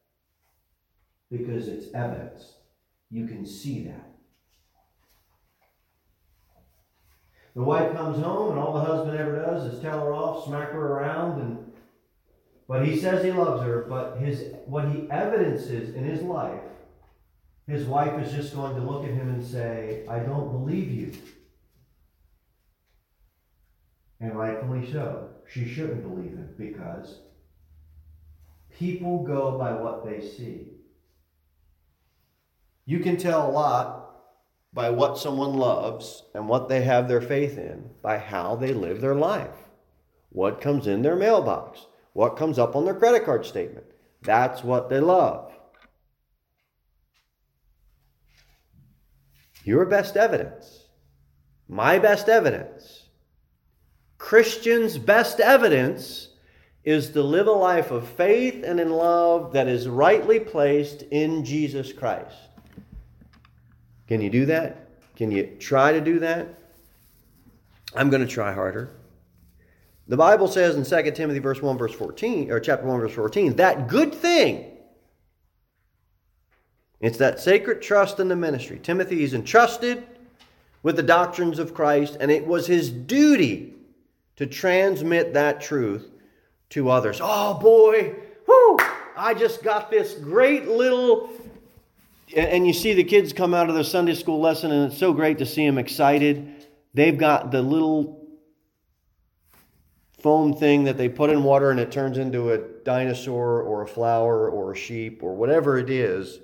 because 1.31 1.69
it's 1.69 1.95
evidence. 1.95 2.55
You 3.09 3.29
can 3.29 3.47
see 3.47 3.85
that. 3.85 4.11
The 7.55 7.63
wife 7.63 7.93
comes 7.93 8.21
home, 8.21 8.51
and 8.51 8.59
all 8.59 8.73
the 8.73 8.81
husband 8.81 9.17
ever 9.17 9.37
does 9.37 9.73
is 9.73 9.81
tell 9.81 10.01
her 10.01 10.13
off, 10.13 10.45
smack 10.45 10.73
her 10.73 10.87
around, 10.89 11.41
and 11.41 11.73
but 12.67 12.85
he 12.85 12.99
says 12.99 13.25
he 13.25 13.31
loves 13.31 13.63
her, 13.63 13.87
but 13.89 14.19
his 14.19 14.55
what 14.67 14.89
he 14.89 15.09
evidences 15.11 15.95
in 15.95 16.03
his 16.03 16.23
life, 16.23 16.63
his 17.69 17.85
wife 17.85 18.21
is 18.21 18.33
just 18.33 18.55
going 18.55 18.75
to 18.75 18.83
look 18.83 19.05
at 19.05 19.11
him 19.11 19.29
and 19.29 19.45
say, 19.45 20.05
I 20.09 20.19
don't 20.19 20.51
believe 20.51 20.91
you. 20.91 21.13
And 24.19 24.37
rightfully 24.37 24.91
so. 24.91 25.29
She 25.49 25.69
shouldn't 25.69 26.03
believe 26.03 26.33
him 26.33 26.55
because 26.59 27.21
People 28.81 29.23
go 29.25 29.59
by 29.59 29.75
what 29.75 30.07
they 30.07 30.23
see. 30.23 30.69
You 32.87 33.01
can 33.01 33.19
tell 33.19 33.47
a 33.47 33.53
lot 33.53 34.11
by 34.73 34.89
what 34.89 35.19
someone 35.19 35.53
loves 35.53 36.25
and 36.35 36.49
what 36.49 36.71
they 36.71 36.81
have 36.81 37.07
their 37.07 37.21
faith 37.21 37.59
in 37.59 37.91
by 38.01 38.17
how 38.17 38.57
they 38.57 38.73
live 38.73 39.03
their 39.03 39.15
life. 39.15 39.69
What 40.31 40.63
comes 40.63 40.87
in 40.87 41.03
their 41.03 41.15
mailbox, 41.15 41.85
what 42.15 42.39
comes 42.39 42.59
up 42.59 42.75
on 42.75 42.87
their 42.87 42.95
credit 42.95 43.27
card 43.27 43.45
statement. 43.45 43.85
That's 44.23 44.65
what 44.65 44.89
they 44.89 45.01
love. 45.01 45.53
Your 49.63 49.85
best 49.85 50.17
evidence, 50.17 50.87
my 51.69 51.99
best 51.99 52.31
evidence, 52.31 53.09
Christians' 54.17 54.97
best 54.97 55.39
evidence 55.39 56.30
is 56.85 57.11
to 57.11 57.23
live 57.23 57.47
a 57.47 57.53
life 57.53 57.91
of 57.91 58.09
faith 58.09 58.65
and 58.65 58.81
in 58.81 58.91
love 58.91 59.53
that 59.53 59.69
is 59.69 59.89
rightly 59.89 60.41
placed 60.41 61.03
in 61.11 61.45
Jesus 61.45 61.93
Christ. 61.93 62.37
Can 64.09 64.21
you 64.21 64.31
do 64.31 64.47
that? 64.47 64.89
Can 65.17 65.31
you 65.31 65.57
try 65.59 65.93
to 65.93 66.01
do 66.01 66.19
that? 66.21 66.49
I'm 67.95 68.09
going 68.09 68.23
to 68.23 68.33
try 68.33 68.53
harder. 68.53 68.91
The 70.09 70.17
Bible 70.17 70.49
says 70.49 70.75
in 70.75 71.05
2 71.05 71.11
Timothy 71.13 71.39
verse 71.39 71.63
1 71.63 71.79
verse 71.79 71.95
14 71.95 72.51
or 72.51 72.59
chapter 72.59 72.87
1 72.87 73.01
verse 73.01 73.13
14 73.13 73.57
that 73.57 73.87
good 73.87 74.13
thing 74.15 74.67
it's 77.01 77.19
that 77.19 77.41
sacred 77.41 77.81
trust 77.81 78.21
in 78.21 78.29
the 78.29 78.37
ministry. 78.37 78.79
Timothy 78.83 79.23
is 79.23 79.33
entrusted 79.33 80.05
with 80.83 80.97
the 80.97 81.03
doctrines 81.03 81.59
of 81.59 81.75
Christ 81.75 82.17
and 82.21 82.31
it 82.31 82.47
was 82.47 82.67
his 82.67 82.91
duty 82.91 83.75
to 84.37 84.47
transmit 84.47 85.33
that 85.35 85.61
truth 85.61 86.11
to 86.71 86.91
others. 86.91 87.21
Oh 87.23 87.55
boy, 87.55 88.15
whoo, 88.47 88.79
I 89.17 89.35
just 89.35 89.63
got 89.63 89.91
this 89.91 90.15
great 90.15 90.67
little 90.69 91.31
and 92.35 92.67
you 92.67 92.73
see 92.73 92.95
the 92.95 93.05
kids 93.05 93.33
come 93.33 93.55
out 93.55 93.69
of 93.69 93.75
their 93.75 93.85
Sunday 93.85 94.15
school 94.15 94.41
lesson 94.41 94.71
and 94.71 94.91
it's 94.91 95.01
so 95.01 95.13
great 95.13 95.39
to 95.39 95.47
see 95.47 95.67
them 95.67 95.79
excited. 95.79 96.67
They've 96.95 97.17
got 97.17 97.51
the 97.51 97.63
little 97.63 98.29
foam 100.21 100.55
thing 100.55 100.85
that 100.85 100.97
they 100.97 101.09
put 101.09 101.31
in 101.31 101.43
water 101.43 101.71
and 101.71 101.81
it 101.81 101.91
turns 101.91 102.19
into 102.19 102.53
a 102.53 102.59
dinosaur 102.85 103.63
or 103.63 103.83
a 103.83 103.87
flower 103.87 104.49
or 104.49 104.73
a 104.73 104.77
sheep 104.77 105.23
or 105.23 105.35
whatever 105.35 105.79
it 105.79 105.91
is. 105.91 106.39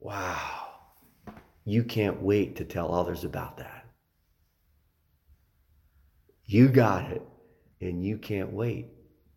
Wow. 0.00 0.66
You 1.64 1.84
can't 1.84 2.20
wait 2.20 2.56
to 2.56 2.64
tell 2.64 2.94
others 2.94 3.24
about 3.24 3.58
that. 3.58 3.86
You 6.44 6.68
got 6.68 7.10
it 7.10 7.22
and 7.80 8.04
you 8.04 8.18
can't 8.18 8.52
wait. 8.52 8.86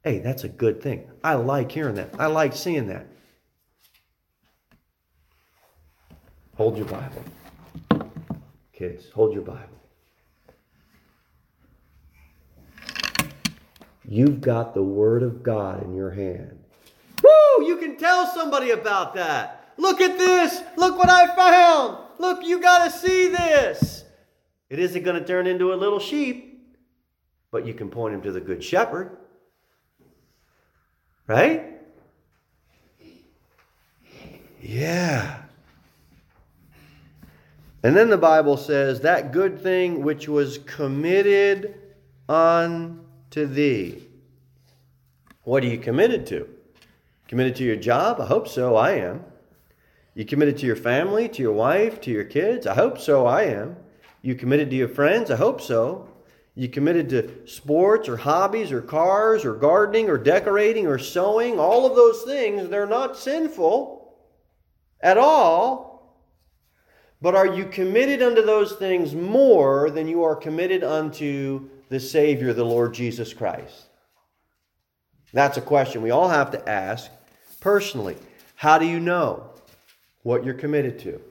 Hey, 0.03 0.19
that's 0.19 0.43
a 0.43 0.49
good 0.49 0.81
thing. 0.81 1.09
I 1.23 1.35
like 1.35 1.71
hearing 1.71 1.95
that. 1.95 2.15
I 2.17 2.25
like 2.25 2.53
seeing 2.55 2.87
that. 2.87 3.05
Hold 6.55 6.77
your 6.77 6.87
Bible. 6.87 7.23
Kids, 8.73 9.09
hold 9.11 9.33
your 9.33 9.43
Bible. 9.43 9.67
You've 14.03 14.41
got 14.41 14.73
the 14.73 14.83
Word 14.83 15.23
of 15.23 15.43
God 15.43 15.83
in 15.83 15.95
your 15.95 16.09
hand. 16.09 16.59
Woo! 17.23 17.65
You 17.65 17.77
can 17.77 17.97
tell 17.97 18.25
somebody 18.27 18.71
about 18.71 19.13
that. 19.13 19.73
Look 19.77 20.01
at 20.01 20.17
this. 20.17 20.61
Look 20.77 20.97
what 20.97 21.09
I 21.09 21.33
found. 21.35 21.97
Look, 22.17 22.43
you 22.43 22.59
got 22.59 22.85
to 22.85 22.91
see 22.91 23.29
this. 23.29 24.03
It 24.69 24.79
isn't 24.79 25.03
going 25.03 25.19
to 25.19 25.25
turn 25.25 25.47
into 25.47 25.73
a 25.73 25.75
little 25.75 25.99
sheep, 25.99 26.75
but 27.51 27.65
you 27.65 27.73
can 27.73 27.89
point 27.89 28.15
him 28.15 28.21
to 28.23 28.31
the 28.31 28.41
Good 28.41 28.63
Shepherd. 28.63 29.17
Right? 31.31 31.63
Yeah. 34.61 35.43
And 37.83 37.95
then 37.95 38.09
the 38.09 38.17
Bible 38.17 38.57
says, 38.57 38.99
that 38.99 39.31
good 39.31 39.61
thing 39.61 40.03
which 40.03 40.27
was 40.27 40.57
committed 40.57 41.73
unto 42.27 43.45
thee. 43.45 44.09
What 45.43 45.63
are 45.63 45.67
you 45.67 45.77
committed 45.77 46.27
to? 46.27 46.49
Committed 47.29 47.55
to 47.55 47.63
your 47.63 47.77
job? 47.77 48.19
I 48.19 48.25
hope 48.25 48.49
so. 48.49 48.75
I 48.75 48.91
am. 48.95 49.23
You 50.15 50.25
committed 50.25 50.57
to 50.57 50.65
your 50.65 50.75
family, 50.75 51.29
to 51.29 51.41
your 51.41 51.53
wife, 51.53 52.01
to 52.01 52.11
your 52.11 52.25
kids? 52.25 52.67
I 52.67 52.73
hope 52.73 52.99
so. 52.99 53.25
I 53.25 53.43
am. 53.43 53.77
You 54.21 54.35
committed 54.35 54.69
to 54.71 54.75
your 54.75 54.89
friends? 54.89 55.31
I 55.31 55.37
hope 55.37 55.61
so. 55.61 56.09
You 56.55 56.67
committed 56.67 57.09
to 57.09 57.47
sports 57.47 58.09
or 58.09 58.17
hobbies 58.17 58.71
or 58.71 58.81
cars 58.81 59.45
or 59.45 59.53
gardening 59.53 60.09
or 60.09 60.17
decorating 60.17 60.85
or 60.85 60.99
sewing? 60.99 61.59
All 61.59 61.85
of 61.85 61.95
those 61.95 62.23
things, 62.23 62.69
they're 62.69 62.85
not 62.85 63.17
sinful 63.17 64.15
at 64.99 65.17
all. 65.17 65.91
But 67.21 67.35
are 67.35 67.47
you 67.47 67.65
committed 67.65 68.21
unto 68.21 68.41
those 68.41 68.73
things 68.73 69.13
more 69.13 69.91
than 69.91 70.07
you 70.07 70.23
are 70.23 70.35
committed 70.35 70.83
unto 70.83 71.69
the 71.89 71.99
Savior, 71.99 72.51
the 72.51 72.65
Lord 72.65 72.93
Jesus 72.93 73.33
Christ? 73.33 73.85
That's 75.31 75.57
a 75.57 75.61
question 75.61 76.01
we 76.01 76.11
all 76.11 76.27
have 76.27 76.51
to 76.51 76.69
ask 76.69 77.09
personally. 77.61 78.17
How 78.55 78.77
do 78.77 78.85
you 78.85 78.99
know 78.99 79.51
what 80.23 80.43
you're 80.43 80.53
committed 80.53 80.99
to? 80.99 81.21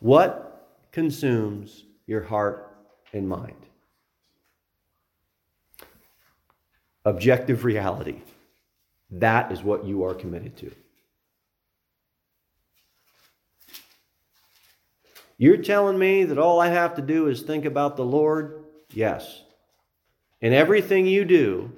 What 0.00 0.68
consumes 0.90 1.84
your 2.06 2.22
heart 2.22 2.71
and 3.12 3.28
mind? 3.28 3.56
Objective 7.04 7.64
reality. 7.64 8.20
That 9.10 9.52
is 9.52 9.62
what 9.62 9.84
you 9.84 10.04
are 10.04 10.14
committed 10.14 10.56
to. 10.58 10.70
You're 15.36 15.56
telling 15.56 15.98
me 15.98 16.24
that 16.24 16.38
all 16.38 16.60
I 16.60 16.68
have 16.68 16.94
to 16.94 17.02
do 17.02 17.26
is 17.26 17.42
think 17.42 17.64
about 17.64 17.96
the 17.96 18.04
Lord? 18.04 18.64
Yes. 18.92 19.42
In 20.40 20.52
everything 20.52 21.06
you 21.06 21.24
do, 21.24 21.72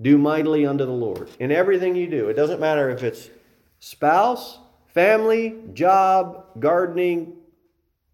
do 0.00 0.16
mightily 0.16 0.64
unto 0.64 0.86
the 0.86 0.92
Lord. 0.92 1.28
In 1.38 1.50
everything 1.50 1.96
you 1.96 2.06
do. 2.06 2.28
It 2.28 2.34
doesn't 2.34 2.60
matter 2.60 2.88
if 2.90 3.02
it's 3.02 3.28
spouse, 3.80 4.58
family, 4.94 5.56
job, 5.74 6.44
gardening, 6.58 7.36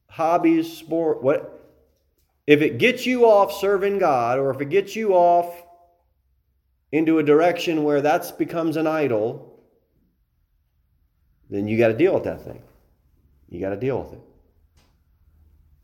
hobbies, 0.09 0.73
sport, 0.73 1.23
what 1.23 1.56
if 2.47 2.63
it 2.63 2.79
gets 2.79 3.07
you 3.07 3.27
off 3.27 3.53
serving 3.53 3.99
God 3.99 4.39
or 4.39 4.51
if 4.51 4.61
it 4.61 4.71
gets 4.71 4.95
you 4.95 5.15
off 5.15 5.63
into 6.93 7.19
a 7.19 7.23
direction 7.23 7.85
where 7.85 8.01
that 8.03 8.39
becomes 8.39 8.77
an 8.77 8.87
idol, 8.87 9.65
then 11.51 11.67
you 11.69 11.77
got 11.79 11.89
to 11.89 11.97
deal 11.97 12.15
with 12.15 12.25
that 12.25 12.45
thing. 12.45 12.63
You 13.49 13.61
got 13.61 13.71
to 13.71 13.77
deal 13.77 14.03
with 14.03 14.13
it. 14.13 14.21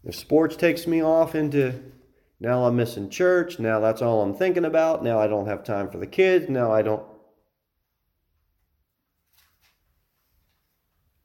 If 0.04 0.16
sports 0.16 0.56
takes 0.56 0.86
me 0.86 1.02
off 1.02 1.34
into 1.34 1.80
now 2.42 2.64
I'm 2.64 2.74
missing 2.74 3.08
church. 3.08 3.60
Now 3.60 3.78
that's 3.78 4.02
all 4.02 4.20
I'm 4.20 4.34
thinking 4.34 4.64
about. 4.64 5.04
Now 5.04 5.20
I 5.20 5.28
don't 5.28 5.46
have 5.46 5.62
time 5.62 5.88
for 5.88 5.98
the 5.98 6.08
kids. 6.08 6.48
Now 6.48 6.72
I 6.72 6.82
don't. 6.82 7.06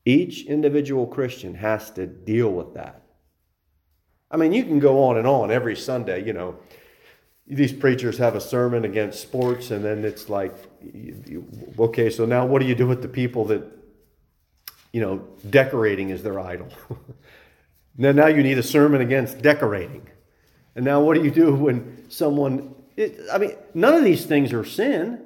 Each 0.05 0.45
individual 0.45 1.07
Christian 1.07 1.55
has 1.55 1.89
to 1.91 2.05
deal 2.05 2.51
with 2.51 2.75
that. 2.75 3.01
I 4.29 4.37
mean, 4.37 4.53
you 4.53 4.63
can 4.63 4.79
go 4.79 5.03
on 5.05 5.17
and 5.17 5.27
on 5.27 5.51
every 5.51 5.75
Sunday, 5.75 6.25
you 6.25 6.33
know. 6.33 6.57
These 7.47 7.71
preachers 7.71 8.17
have 8.17 8.35
a 8.35 8.41
sermon 8.41 8.83
against 8.83 9.21
sports, 9.21 9.71
and 9.71 9.83
then 9.83 10.03
it's 10.03 10.27
like, 10.27 10.53
okay, 11.79 12.09
so 12.09 12.25
now 12.25 12.45
what 12.45 12.61
do 12.61 12.67
you 12.67 12.75
do 12.75 12.87
with 12.87 13.01
the 13.01 13.07
people 13.07 13.45
that, 13.45 13.63
you 14.91 14.99
know, 14.99 15.25
decorating 15.49 16.09
is 16.09 16.23
their 16.23 16.39
idol? 16.41 16.67
now 17.97 18.11
now 18.11 18.27
you 18.27 18.43
need 18.43 18.57
a 18.57 18.63
sermon 18.63 18.99
against 18.99 19.41
decorating. 19.41 20.09
And 20.77 20.85
now, 20.85 21.01
what 21.01 21.15
do 21.15 21.23
you 21.23 21.31
do 21.31 21.55
when 21.55 22.05
someone, 22.07 22.75
it, 22.95 23.19
I 23.33 23.39
mean, 23.39 23.55
none 23.73 23.95
of 23.95 24.03
these 24.03 24.27
things 24.27 24.53
are 24.53 24.63
sin. 24.63 25.23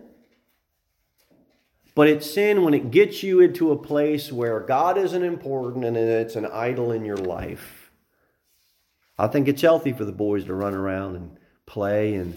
But 1.94 2.08
it's 2.08 2.34
sin 2.34 2.64
when 2.64 2.74
it 2.74 2.90
gets 2.90 3.22
you 3.22 3.42
into 3.42 3.74
a 3.74 3.78
place 3.78 4.32
where 4.32 4.62
God 4.62 4.98
isn't 4.98 5.24
important 5.24 5.84
and 5.84 5.98
it's 5.98 6.38
an 6.38 6.46
idol 6.46 6.94
in 6.94 7.04
your 7.04 7.18
life. 7.18 7.81
I 9.22 9.28
think 9.28 9.48
it's 9.48 9.62
healthy 9.62 9.94
for 9.94 10.04
the 10.04 10.12
boys 10.12 10.46
to 10.46 10.56
run 10.56 10.74
around 10.74 11.16
and 11.16 11.38
play 11.68 12.16
and 12.16 12.36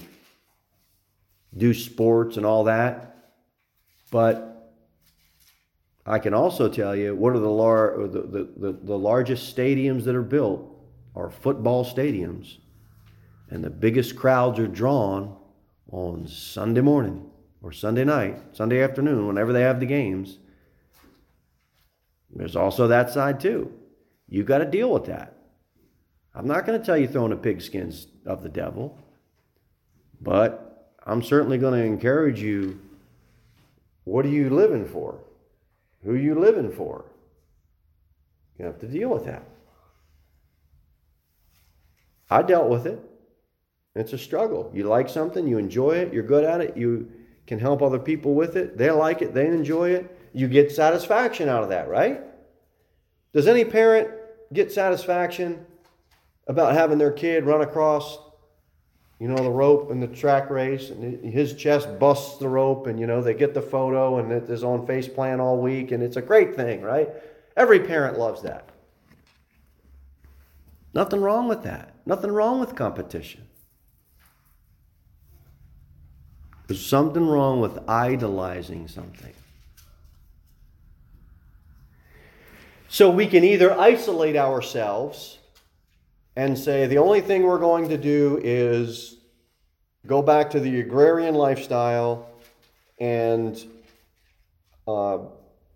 do 1.57 1.73
sports 1.73 2.37
and 2.37 2.45
all 2.45 2.65
that. 2.65 3.33
But 4.11 4.71
I 6.05 6.19
can 6.19 6.35
also 6.35 6.69
tell 6.69 6.95
you 6.95 7.15
what 7.15 7.35
are 7.35 7.39
the, 7.39 7.49
lar- 7.49 8.07
the, 8.07 8.21
the, 8.21 8.53
the, 8.59 8.79
the 8.83 8.99
largest 8.99 9.57
stadiums 9.57 10.05
that 10.05 10.15
are 10.15 10.23
built 10.23 10.71
are 11.17 11.31
football 11.31 11.87
stadiums 11.87 12.59
and 13.49 13.65
the 13.65 13.71
biggest 13.71 14.15
crowds 14.15 14.59
are 14.59 14.69
drawn 14.69 15.39
on 15.91 16.29
Sunday 16.29 16.83
morning 16.83 17.31
or 17.63 17.73
Sunday 17.73 18.05
night, 18.05 18.43
Sunday 18.53 18.83
afternoon, 18.83 19.27
whenever 19.27 19.55
they 19.55 19.63
have 19.63 19.81
the 19.81 19.87
games. 19.87 20.39
There's 22.31 22.57
also 22.57 22.89
that 22.89 23.09
side 23.09 23.41
too. 23.41 23.73
You've 24.29 24.45
got 24.45 24.59
to 24.59 24.67
deal 24.67 24.93
with 24.93 25.07
that. 25.07 25.44
I'm 26.35 26.47
not 26.47 26.67
going 26.67 26.79
to 26.79 26.85
tell 26.85 26.97
you 26.97 27.07
throwing 27.07 27.31
the 27.31 27.37
pigskins 27.37 28.09
of 28.27 28.43
the 28.43 28.49
devil, 28.49 28.99
but 30.21 30.95
I'm 31.07 31.23
certainly 31.23 31.59
going 31.59 31.79
to 31.79 31.87
encourage 31.87 32.41
you. 32.41 32.81
What 34.05 34.25
are 34.27 34.31
you 34.31 34.51
living 34.51 34.85
for? 34.87 35.21
Who 36.03 36.13
are 36.13 36.19
you 36.19 36.35
living 36.35 36.73
for? 36.73 37.05
You 38.59 38.67
have 38.67 38.79
to 38.81 38.87
deal 38.87 39.09
with 39.09 39.25
that. 39.27 39.45
I 42.31 42.43
dealt 42.43 42.69
with 42.69 42.87
it. 42.87 42.99
It's 43.95 44.13
a 44.13 44.19
struggle. 44.19 44.71
You 44.75 44.85
like 44.85 45.09
something, 45.09 45.47
you 45.47 45.59
enjoy 45.59 45.93
it, 45.93 46.13
you're 46.13 46.25
good 46.25 46.45
at 46.45 46.61
it, 46.61 46.77
you 46.77 47.11
can 47.47 47.61
help 47.61 47.81
other 47.81 47.99
people 47.99 48.35
with 48.35 48.57
it, 48.57 48.77
they 48.77 48.91
like 48.91 49.23
it, 49.23 49.35
they 49.35 49.47
enjoy 49.47 49.91
it. 49.91 50.19
You 50.33 50.49
get 50.49 50.73
satisfaction 50.73 51.49
out 51.49 51.63
of 51.63 51.69
that, 51.69 51.89
right? 51.89 52.23
Does 53.33 53.47
any 53.47 53.65
parent 53.65 54.09
get 54.53 54.73
satisfaction 54.73 55.65
about 56.47 56.75
having 56.75 56.99
their 56.99 57.13
kid 57.13 57.45
run 57.45 57.63
across, 57.63 58.19
you 59.19 59.29
know, 59.29 59.37
the 59.37 59.51
rope 59.51 59.91
in 59.91 60.01
the 60.01 60.07
track 60.07 60.51
race 60.51 60.91
and 60.91 61.25
his 61.25 61.55
chest 61.55 61.99
busts 61.99 62.39
the 62.39 62.49
rope 62.49 62.87
and, 62.87 63.01
you 63.01 63.07
know, 63.07 63.23
they 63.23 63.35
get 63.35 63.55
the 63.55 63.63
photo 63.63 64.19
and 64.19 64.31
it 64.31 64.51
is 64.51 64.65
on 64.65 64.87
face 64.87 65.09
plan 65.09 65.41
all 65.41 65.59
week 65.59 65.93
and 65.93 66.03
it's 66.03 66.17
a 66.17 66.23
great 66.23 66.55
thing, 66.55 66.83
right? 66.83 67.09
Every 67.57 67.81
parent 67.81 68.19
loves 68.19 68.43
that. 68.43 68.69
Nothing 70.93 71.21
wrong 71.21 71.49
with 71.49 71.63
that. 71.63 71.95
Nothing 72.07 72.31
wrong 72.31 72.61
with 72.61 72.75
competition. 72.75 73.47
There's 76.67 76.85
something 76.85 77.27
wrong 77.27 77.61
with 77.61 77.79
idolizing 77.89 78.89
something. 78.89 79.33
So 82.89 83.11
we 83.11 83.27
can 83.27 83.43
either 83.45 83.73
isolate 83.79 84.37
ourselves 84.37 85.39
and 86.37 86.59
say 86.59 86.87
the 86.87 86.99
only 86.99 87.21
thing 87.21 87.43
we're 87.43 87.59
going 87.59 87.89
to 87.89 87.99
do 87.99 88.41
is 88.43 89.17
go 90.07 90.23
back 90.23 90.51
to 90.51 90.61
the 90.61 90.81
agrarian 90.81 91.35
lifestyle 91.35 92.29
and 93.01 93.65
uh, 94.87 95.19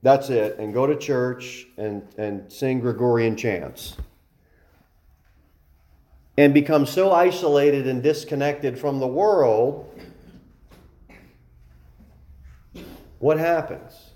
that's 0.03 0.31
it, 0.31 0.59
and 0.59 0.73
go 0.73 0.87
to 0.87 0.97
church 0.97 1.67
and, 1.77 2.03
and 2.17 2.53
sing 2.53 2.81
Gregorian 2.81 3.37
chants. 3.37 3.97
And 6.37 6.55
become 6.55 6.87
so 6.87 7.11
isolated 7.11 7.89
and 7.89 8.01
disconnected 8.01 8.79
from 8.79 9.01
the 9.01 9.09
world, 9.09 9.93
what 13.19 13.39
happens? 13.39 14.11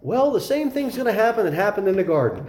Well, 0.00 0.30
the 0.30 0.40
same 0.40 0.70
thing's 0.70 0.94
going 0.94 1.06
to 1.06 1.12
happen 1.12 1.44
that 1.44 1.54
happened 1.54 1.88
in 1.88 1.96
the 1.96 2.04
garden. 2.04 2.46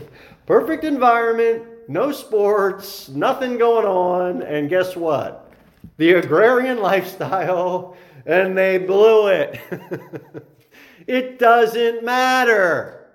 Perfect 0.46 0.84
environment, 0.84 1.64
no 1.88 2.12
sports, 2.12 3.08
nothing 3.08 3.58
going 3.58 3.86
on, 3.86 4.42
and 4.42 4.68
guess 4.68 4.96
what? 4.96 5.52
The 5.96 6.14
agrarian 6.14 6.80
lifestyle, 6.80 7.96
and 8.26 8.56
they 8.56 8.78
blew 8.78 9.28
it. 9.28 9.60
it 11.06 11.38
doesn't 11.38 12.04
matter. 12.04 13.06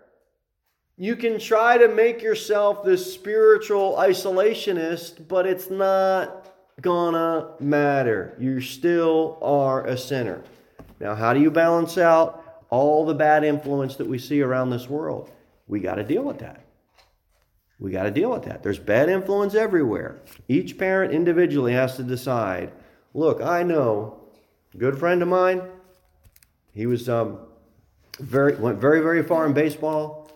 You 0.98 1.16
can 1.16 1.40
try 1.40 1.78
to 1.78 1.88
make 1.88 2.22
yourself 2.22 2.84
this 2.84 3.14
spiritual 3.14 3.96
isolationist, 4.00 5.28
but 5.28 5.46
it's 5.46 5.70
not 5.70 6.54
gonna 6.82 7.52
matter. 7.60 8.36
You 8.40 8.62
still 8.62 9.38
are 9.42 9.86
a 9.86 9.98
sinner. 9.98 10.44
Now, 11.00 11.14
how 11.16 11.34
do 11.34 11.40
you 11.40 11.52
balance 11.52 11.98
out 11.98 12.64
all 12.70 13.06
the 13.06 13.14
bad 13.14 13.44
influence 13.44 13.96
that 13.98 14.08
we 14.08 14.18
see 14.18 14.42
around 14.42 14.72
this 14.72 14.90
world? 14.90 15.32
We 15.68 15.80
got 15.80 15.96
to 15.96 16.04
deal 16.04 16.24
with 16.24 16.40
that. 16.40 16.62
We 17.80 17.92
got 17.92 18.04
to 18.04 18.12
deal 18.12 18.32
with 18.32 18.44
that. 18.44 18.64
There's 18.64 18.80
bad 18.80 19.10
influence 19.10 19.54
everywhere. 19.54 20.20
Each 20.48 20.78
parent 20.78 21.14
individually 21.14 21.74
has 21.74 21.96
to 21.98 22.04
decide 22.04 22.72
look, 23.14 23.42
I 23.42 23.64
know, 23.64 24.20
good 24.78 24.98
friend 24.98 25.22
of 25.22 25.28
mine, 25.28 25.64
he 26.74 26.86
was 26.86 27.10
um, 27.10 27.40
very 28.20 28.56
went 28.56 28.80
very 28.80 29.02
very 29.02 29.24
far 29.24 29.46
in 29.46 29.54
baseball, 29.54 30.30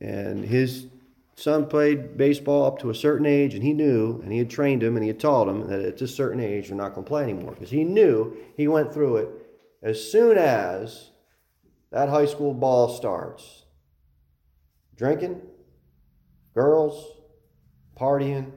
and 0.00 0.44
his 0.44 0.86
son 1.36 1.66
played 1.66 2.16
baseball 2.16 2.66
up 2.66 2.78
to 2.80 2.90
a 2.90 2.94
certain 2.94 3.26
age, 3.26 3.54
and 3.54 3.62
he 3.62 3.72
knew, 3.72 4.20
and 4.22 4.32
he 4.32 4.38
had 4.38 4.50
trained 4.50 4.82
him, 4.82 4.96
and 4.96 5.02
he 5.02 5.08
had 5.08 5.20
taught 5.20 5.48
him 5.48 5.66
that 5.68 5.80
at 5.80 6.02
a 6.02 6.08
certain 6.08 6.40
age 6.40 6.68
you're 6.68 6.76
not 6.76 6.94
going 6.94 7.04
to 7.04 7.08
play 7.08 7.22
anymore 7.22 7.52
because 7.52 7.70
he 7.70 7.84
knew 7.84 8.36
he 8.56 8.68
went 8.68 8.92
through 8.92 9.16
it. 9.16 9.28
As 9.82 10.10
soon 10.10 10.36
as 10.36 11.10
that 11.90 12.08
high 12.08 12.26
school 12.26 12.52
ball 12.52 12.88
starts, 12.88 13.64
drinking, 14.96 15.40
girls, 16.54 17.16
partying, 17.98 18.50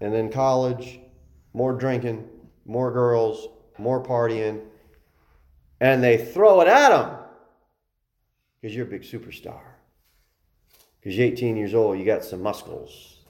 and 0.00 0.12
then 0.12 0.30
college, 0.30 1.00
more 1.52 1.72
drinking, 1.72 2.28
more 2.64 2.92
girls, 2.92 3.48
more 3.78 4.02
partying, 4.02 4.60
and 5.80 6.02
they 6.02 6.16
throw 6.16 6.60
it 6.60 6.68
at 6.68 6.92
him 6.92 7.16
because 8.60 8.74
you're 8.74 8.86
a 8.86 8.90
big 8.90 9.02
superstar. 9.02 9.60
Because 11.00 11.16
you're 11.16 11.26
18 11.26 11.56
years 11.56 11.74
old, 11.74 11.98
you 11.98 12.04
got 12.04 12.24
some 12.24 12.42
muscles. 12.42 13.20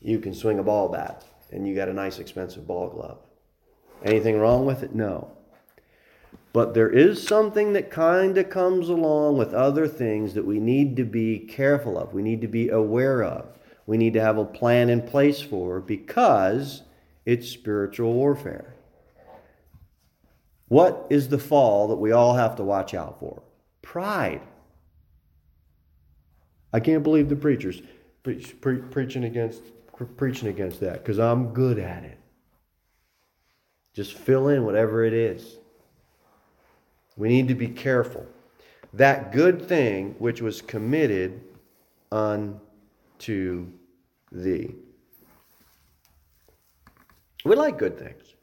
You 0.00 0.18
can 0.18 0.34
swing 0.34 0.58
a 0.58 0.62
ball 0.62 0.88
bat, 0.88 1.24
and 1.52 1.66
you 1.66 1.74
got 1.74 1.88
a 1.88 1.92
nice, 1.92 2.18
expensive 2.18 2.66
ball 2.66 2.88
glove. 2.88 3.18
Anything 4.04 4.38
wrong 4.38 4.66
with 4.66 4.82
it? 4.82 4.94
No. 4.94 5.36
But 6.56 6.72
there 6.72 6.88
is 6.88 7.22
something 7.22 7.74
that 7.74 7.90
kind 7.90 8.38
of 8.38 8.48
comes 8.48 8.88
along 8.88 9.36
with 9.36 9.52
other 9.52 9.86
things 9.86 10.32
that 10.32 10.46
we 10.46 10.58
need 10.58 10.96
to 10.96 11.04
be 11.04 11.38
careful 11.38 11.98
of. 11.98 12.14
We 12.14 12.22
need 12.22 12.40
to 12.40 12.48
be 12.48 12.70
aware 12.70 13.22
of. 13.22 13.58
We 13.84 13.98
need 13.98 14.14
to 14.14 14.22
have 14.22 14.38
a 14.38 14.44
plan 14.46 14.88
in 14.88 15.02
place 15.02 15.42
for 15.42 15.82
because 15.82 16.80
it's 17.26 17.46
spiritual 17.46 18.14
warfare. 18.14 18.74
What 20.68 21.06
is 21.10 21.28
the 21.28 21.38
fall 21.38 21.88
that 21.88 21.96
we 21.96 22.12
all 22.12 22.34
have 22.36 22.56
to 22.56 22.64
watch 22.64 22.94
out 22.94 23.20
for? 23.20 23.42
Pride. 23.82 24.40
I 26.72 26.80
can't 26.80 27.02
believe 27.02 27.28
the 27.28 27.36
preachers 27.36 27.82
preach, 28.22 28.58
pre- 28.62 28.78
preaching 28.78 29.24
against 29.24 29.60
preaching 30.16 30.48
against 30.48 30.80
that 30.80 31.02
because 31.04 31.18
I'm 31.18 31.52
good 31.52 31.78
at 31.78 32.04
it. 32.04 32.18
Just 33.92 34.14
fill 34.14 34.48
in 34.48 34.64
whatever 34.64 35.04
it 35.04 35.12
is. 35.12 35.58
We 37.16 37.28
need 37.28 37.48
to 37.48 37.54
be 37.54 37.68
careful. 37.68 38.26
That 38.92 39.32
good 39.32 39.68
thing 39.68 40.14
which 40.18 40.40
was 40.40 40.62
committed 40.62 41.42
unto 42.12 43.66
thee. 44.32 44.74
We 47.44 47.54
like 47.56 47.78
good 47.78 47.98
things. 47.98 48.34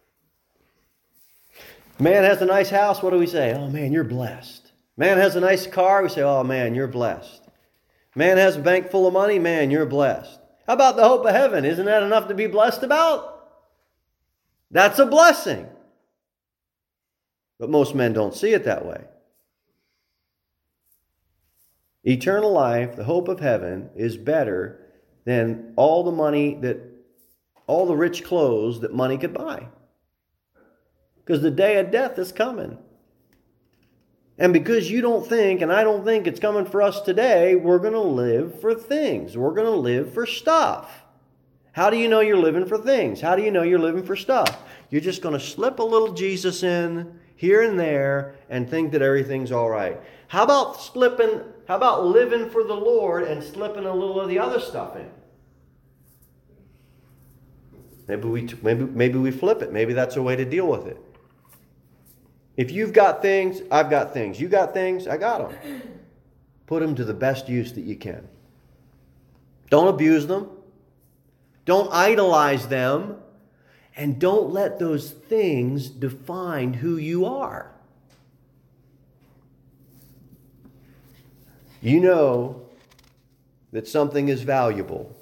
Man 2.00 2.24
has 2.24 2.42
a 2.42 2.46
nice 2.46 2.70
house, 2.70 3.04
what 3.04 3.12
do 3.12 3.18
we 3.18 3.28
say? 3.28 3.54
Oh 3.54 3.70
man, 3.70 3.92
you're 3.92 4.04
blessed. 4.04 4.72
Man 4.98 5.18
has 5.18 5.36
a 5.36 5.40
nice 5.40 5.68
car, 5.68 6.04
we 6.04 6.10
say, 6.10 6.22
oh 6.22 6.44
man, 6.44 6.76
you're 6.76 6.88
blessed. 6.88 7.42
Man 8.16 8.38
has 8.38 8.58
a 8.58 8.60
bank 8.60 8.92
full 8.92 9.08
of 9.08 9.14
money, 9.14 9.40
man, 9.40 9.72
you're 9.72 9.86
blessed. 9.86 10.40
How 10.68 10.74
about 10.74 10.96
the 10.96 11.08
hope 11.08 11.26
of 11.26 11.34
heaven? 11.34 11.66
Isn't 11.66 11.86
that 11.86 12.04
enough 12.04 12.28
to 12.28 12.34
be 12.34 12.48
blessed 12.48 12.84
about? 12.84 13.50
That's 14.72 15.00
a 15.00 15.06
blessing. 15.06 15.68
But 17.64 17.70
most 17.70 17.96
men 17.96 18.12
don't 18.12 18.36
see 18.36 18.52
it 18.52 18.66
that 18.66 18.86
way. 18.86 19.06
Eternal 22.04 22.52
life, 22.52 22.98
the 22.98 23.06
hope 23.06 23.30
of 23.30 23.40
heaven, 23.40 23.90
is 23.96 24.18
better 24.18 24.82
than 25.24 25.72
all 25.78 26.04
the 26.04 26.12
money 26.12 26.56
that, 26.56 26.82
all 27.66 27.86
the 27.86 27.96
rich 27.96 28.26
clothes 28.26 28.82
that 28.82 28.94
money 28.94 29.18
could 29.18 29.34
buy. 29.34 29.68
Because 31.16 31.42
the 31.42 31.52
day 31.52 31.78
of 31.78 31.90
death 31.90 32.20
is 32.20 32.34
coming. 32.34 32.80
And 34.38 34.52
because 34.52 34.92
you 34.92 35.00
don't 35.00 35.26
think, 35.26 35.62
and 35.62 35.72
I 35.72 35.86
don't 35.86 36.04
think 36.04 36.28
it's 36.28 36.42
coming 36.42 36.66
for 36.66 36.82
us 36.82 37.00
today, 37.00 37.56
we're 37.56 37.80
going 37.80 37.94
to 37.94 38.02
live 38.02 38.60
for 38.60 38.76
things. 38.76 39.38
We're 39.38 39.54
going 39.54 39.72
to 39.72 39.72
live 39.72 40.14
for 40.14 40.26
stuff. 40.26 40.92
How 41.72 41.90
do 41.90 41.96
you 41.96 42.10
know 42.10 42.20
you're 42.20 42.36
living 42.36 42.66
for 42.66 42.78
things? 42.78 43.22
How 43.22 43.38
do 43.38 43.42
you 43.42 43.52
know 43.52 43.64
you're 43.64 43.80
living 43.80 44.04
for 44.04 44.18
stuff? 44.18 44.64
You're 44.90 45.00
just 45.00 45.22
going 45.22 45.40
to 45.40 45.40
slip 45.40 45.80
a 45.80 45.84
little 45.84 46.12
Jesus 46.12 46.62
in 46.62 47.22
here 47.44 47.62
and 47.62 47.78
there 47.78 48.36
and 48.50 48.70
think 48.70 48.94
that 48.94 49.02
everything's 49.02 49.52
all 49.52 49.70
right. 49.70 50.00
How 50.30 50.44
about 50.44 50.80
slipping, 50.80 51.42
how 51.68 51.76
about 51.76 52.06
living 52.06 52.50
for 52.50 52.64
the 52.64 52.74
Lord 52.74 53.24
and 53.24 53.44
slipping 53.44 53.84
a 53.84 53.94
little 53.94 54.22
of 54.22 54.30
the 54.30 54.40
other 54.40 54.62
stuff 54.62 54.96
in? 54.96 55.10
Maybe 58.08 58.30
we, 58.30 58.50
maybe, 58.62 58.86
maybe 58.86 59.18
we 59.20 59.30
flip 59.30 59.62
it. 59.62 59.74
Maybe 59.74 59.92
that's 59.92 60.16
a 60.16 60.22
way 60.22 60.38
to 60.38 60.46
deal 60.46 60.68
with 60.68 60.88
it. 60.88 60.98
If 62.56 62.72
you've 62.72 62.94
got 62.94 63.22
things, 63.22 63.62
I've 63.70 63.90
got 63.90 64.14
things. 64.14 64.40
You 64.40 64.48
got 64.48 64.74
things, 64.74 65.06
I 65.06 65.18
got 65.18 65.52
them. 65.52 65.82
Put 66.66 66.80
them 66.80 66.96
to 66.96 67.04
the 67.04 67.14
best 67.14 67.50
use 67.50 67.74
that 67.74 67.84
you 67.84 67.98
can. 67.98 68.26
Don't 69.70 69.90
abuse 69.90 70.28
them. 70.28 70.50
Don't 71.66 71.92
idolize 71.92 72.70
them. 72.70 73.18
And 73.96 74.20
don't 74.20 74.52
let 74.52 74.80
those 74.80 75.12
things 75.12 75.90
define 75.90 76.74
who 76.74 76.98
you 76.98 77.26
are. 77.26 77.72
You 81.82 82.00
know 82.00 82.62
that 83.72 83.88
something 83.88 84.30
is 84.30 84.42
valuable 84.42 85.16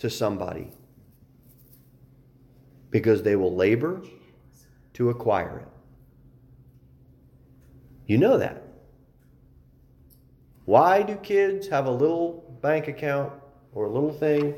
to 0.00 0.10
somebody 0.10 0.72
because 2.90 3.22
they 3.22 3.36
will 3.36 3.54
labor 3.54 4.02
to 4.94 5.10
acquire 5.10 5.60
it. 5.60 5.68
You 8.06 8.18
know 8.18 8.38
that. 8.38 8.62
Why 10.64 11.02
do 11.02 11.14
kids 11.16 11.68
have 11.68 11.86
a 11.86 11.90
little 11.90 12.58
bank 12.62 12.88
account 12.88 13.32
or 13.74 13.84
a 13.86 13.90
little 13.90 14.12
thing? 14.12 14.54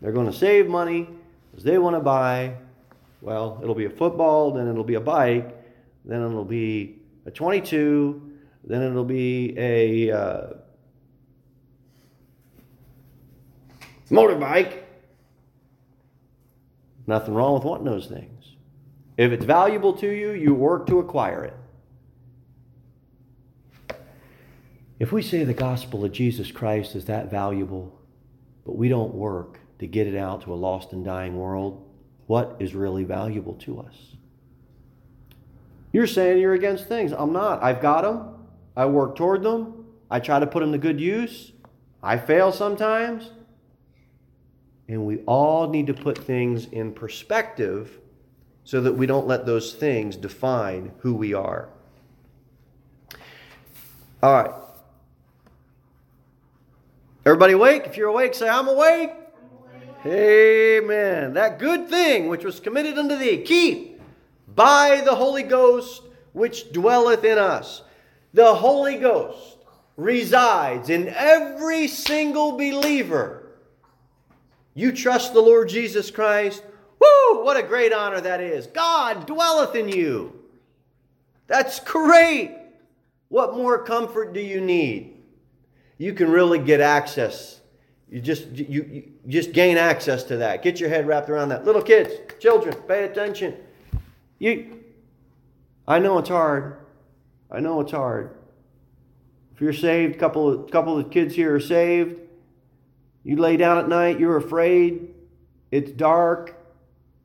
They're 0.00 0.12
going 0.12 0.26
to 0.26 0.36
save 0.36 0.66
money 0.66 1.08
because 1.50 1.64
they 1.64 1.78
want 1.78 1.94
to 1.94 2.00
buy, 2.00 2.54
well, 3.26 3.58
it'll 3.60 3.74
be 3.74 3.86
a 3.86 3.90
football, 3.90 4.52
then 4.52 4.68
it'll 4.68 4.84
be 4.84 4.94
a 4.94 5.00
bike, 5.00 5.52
then 6.04 6.22
it'll 6.22 6.44
be 6.44 7.02
a 7.26 7.30
22, 7.32 8.38
then 8.62 8.82
it'll 8.82 9.04
be 9.04 9.52
a 9.58 10.12
uh, 10.12 10.46
motorbike. 14.12 14.84
Nothing 17.08 17.34
wrong 17.34 17.54
with 17.54 17.64
wanting 17.64 17.86
those 17.86 18.06
things. 18.06 18.54
If 19.16 19.32
it's 19.32 19.44
valuable 19.44 19.94
to 19.94 20.08
you, 20.08 20.30
you 20.30 20.54
work 20.54 20.86
to 20.86 21.00
acquire 21.00 21.42
it. 21.42 21.56
If 25.00 25.10
we 25.10 25.20
say 25.20 25.42
the 25.42 25.52
gospel 25.52 26.04
of 26.04 26.12
Jesus 26.12 26.52
Christ 26.52 26.94
is 26.94 27.06
that 27.06 27.28
valuable, 27.28 28.00
but 28.64 28.76
we 28.76 28.88
don't 28.88 29.14
work 29.14 29.58
to 29.80 29.88
get 29.88 30.06
it 30.06 30.14
out 30.14 30.42
to 30.42 30.52
a 30.52 30.54
lost 30.54 30.92
and 30.92 31.04
dying 31.04 31.36
world, 31.36 31.85
what 32.26 32.56
is 32.58 32.74
really 32.74 33.04
valuable 33.04 33.54
to 33.54 33.80
us? 33.80 34.16
You're 35.92 36.06
saying 36.06 36.40
you're 36.40 36.54
against 36.54 36.86
things. 36.86 37.12
I'm 37.12 37.32
not. 37.32 37.62
I've 37.62 37.80
got 37.80 38.02
them. 38.02 38.34
I 38.76 38.86
work 38.86 39.16
toward 39.16 39.42
them. 39.42 39.86
I 40.10 40.20
try 40.20 40.38
to 40.38 40.46
put 40.46 40.60
them 40.60 40.72
to 40.72 40.78
good 40.78 41.00
use. 41.00 41.52
I 42.02 42.18
fail 42.18 42.52
sometimes. 42.52 43.30
And 44.88 45.06
we 45.06 45.18
all 45.26 45.68
need 45.68 45.86
to 45.88 45.94
put 45.94 46.18
things 46.18 46.66
in 46.66 46.92
perspective 46.92 47.98
so 48.64 48.80
that 48.80 48.92
we 48.92 49.06
don't 49.06 49.26
let 49.26 49.46
those 49.46 49.74
things 49.74 50.16
define 50.16 50.92
who 50.98 51.14
we 51.14 51.34
are. 51.34 51.68
All 54.22 54.32
right. 54.32 54.50
Everybody 57.24 57.54
awake? 57.54 57.84
If 57.86 57.96
you're 57.96 58.08
awake, 58.08 58.34
say, 58.34 58.48
I'm 58.48 58.68
awake. 58.68 59.10
Amen. 60.06 61.34
That 61.34 61.58
good 61.58 61.88
thing 61.88 62.28
which 62.28 62.44
was 62.44 62.60
committed 62.60 62.96
unto 62.96 63.16
thee, 63.16 63.42
keep 63.42 64.00
by 64.54 65.02
the 65.04 65.14
Holy 65.14 65.42
Ghost 65.42 66.02
which 66.32 66.72
dwelleth 66.72 67.24
in 67.24 67.38
us. 67.38 67.82
The 68.32 68.54
Holy 68.54 68.98
Ghost 68.98 69.56
resides 69.96 70.90
in 70.90 71.08
every 71.08 71.88
single 71.88 72.52
believer. 72.52 73.48
You 74.74 74.92
trust 74.92 75.32
the 75.32 75.40
Lord 75.40 75.70
Jesus 75.70 76.10
Christ. 76.10 76.62
Woo! 77.00 77.44
What 77.44 77.56
a 77.56 77.62
great 77.62 77.92
honor 77.92 78.20
that 78.20 78.40
is. 78.40 78.66
God 78.66 79.26
dwelleth 79.26 79.74
in 79.74 79.88
you. 79.88 80.38
That's 81.46 81.80
great. 81.80 82.54
What 83.28 83.56
more 83.56 83.82
comfort 83.82 84.34
do 84.34 84.40
you 84.40 84.60
need? 84.60 85.14
You 85.98 86.12
can 86.12 86.30
really 86.30 86.58
get 86.58 86.80
access. 86.80 87.60
You 88.08 88.20
just 88.20 88.46
you, 88.52 88.82
you 88.84 89.12
just 89.26 89.52
gain 89.52 89.76
access 89.76 90.22
to 90.24 90.36
that. 90.38 90.62
Get 90.62 90.78
your 90.78 90.88
head 90.88 91.06
wrapped 91.06 91.28
around 91.28 91.48
that. 91.48 91.64
Little 91.64 91.82
kids, 91.82 92.12
children, 92.38 92.74
pay 92.86 93.04
attention. 93.04 93.56
You 94.38 94.84
I 95.88 95.98
know 95.98 96.18
it's 96.18 96.28
hard. 96.28 96.78
I 97.50 97.60
know 97.60 97.80
it's 97.80 97.92
hard. 97.92 98.36
If 99.54 99.60
you're 99.60 99.72
saved, 99.72 100.16
a 100.16 100.18
couple 100.18 100.48
of 100.48 100.70
couple 100.70 100.98
of 100.98 101.10
kids 101.10 101.34
here 101.34 101.54
are 101.54 101.60
saved. 101.60 102.20
You 103.24 103.36
lay 103.36 103.56
down 103.56 103.78
at 103.78 103.88
night, 103.88 104.20
you're 104.20 104.36
afraid. 104.36 105.14
It's 105.72 105.90
dark. 105.90 106.54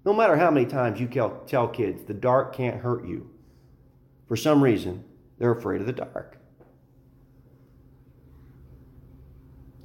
No 0.03 0.13
matter 0.13 0.35
how 0.35 0.49
many 0.49 0.65
times 0.65 0.99
you 0.99 1.07
tell 1.07 1.67
kids 1.67 2.03
the 2.05 2.13
dark 2.13 2.55
can't 2.55 2.81
hurt 2.81 3.05
you, 3.05 3.29
for 4.27 4.35
some 4.35 4.63
reason, 4.63 5.03
they're 5.37 5.51
afraid 5.51 5.81
of 5.81 5.87
the 5.87 5.93
dark. 5.93 6.37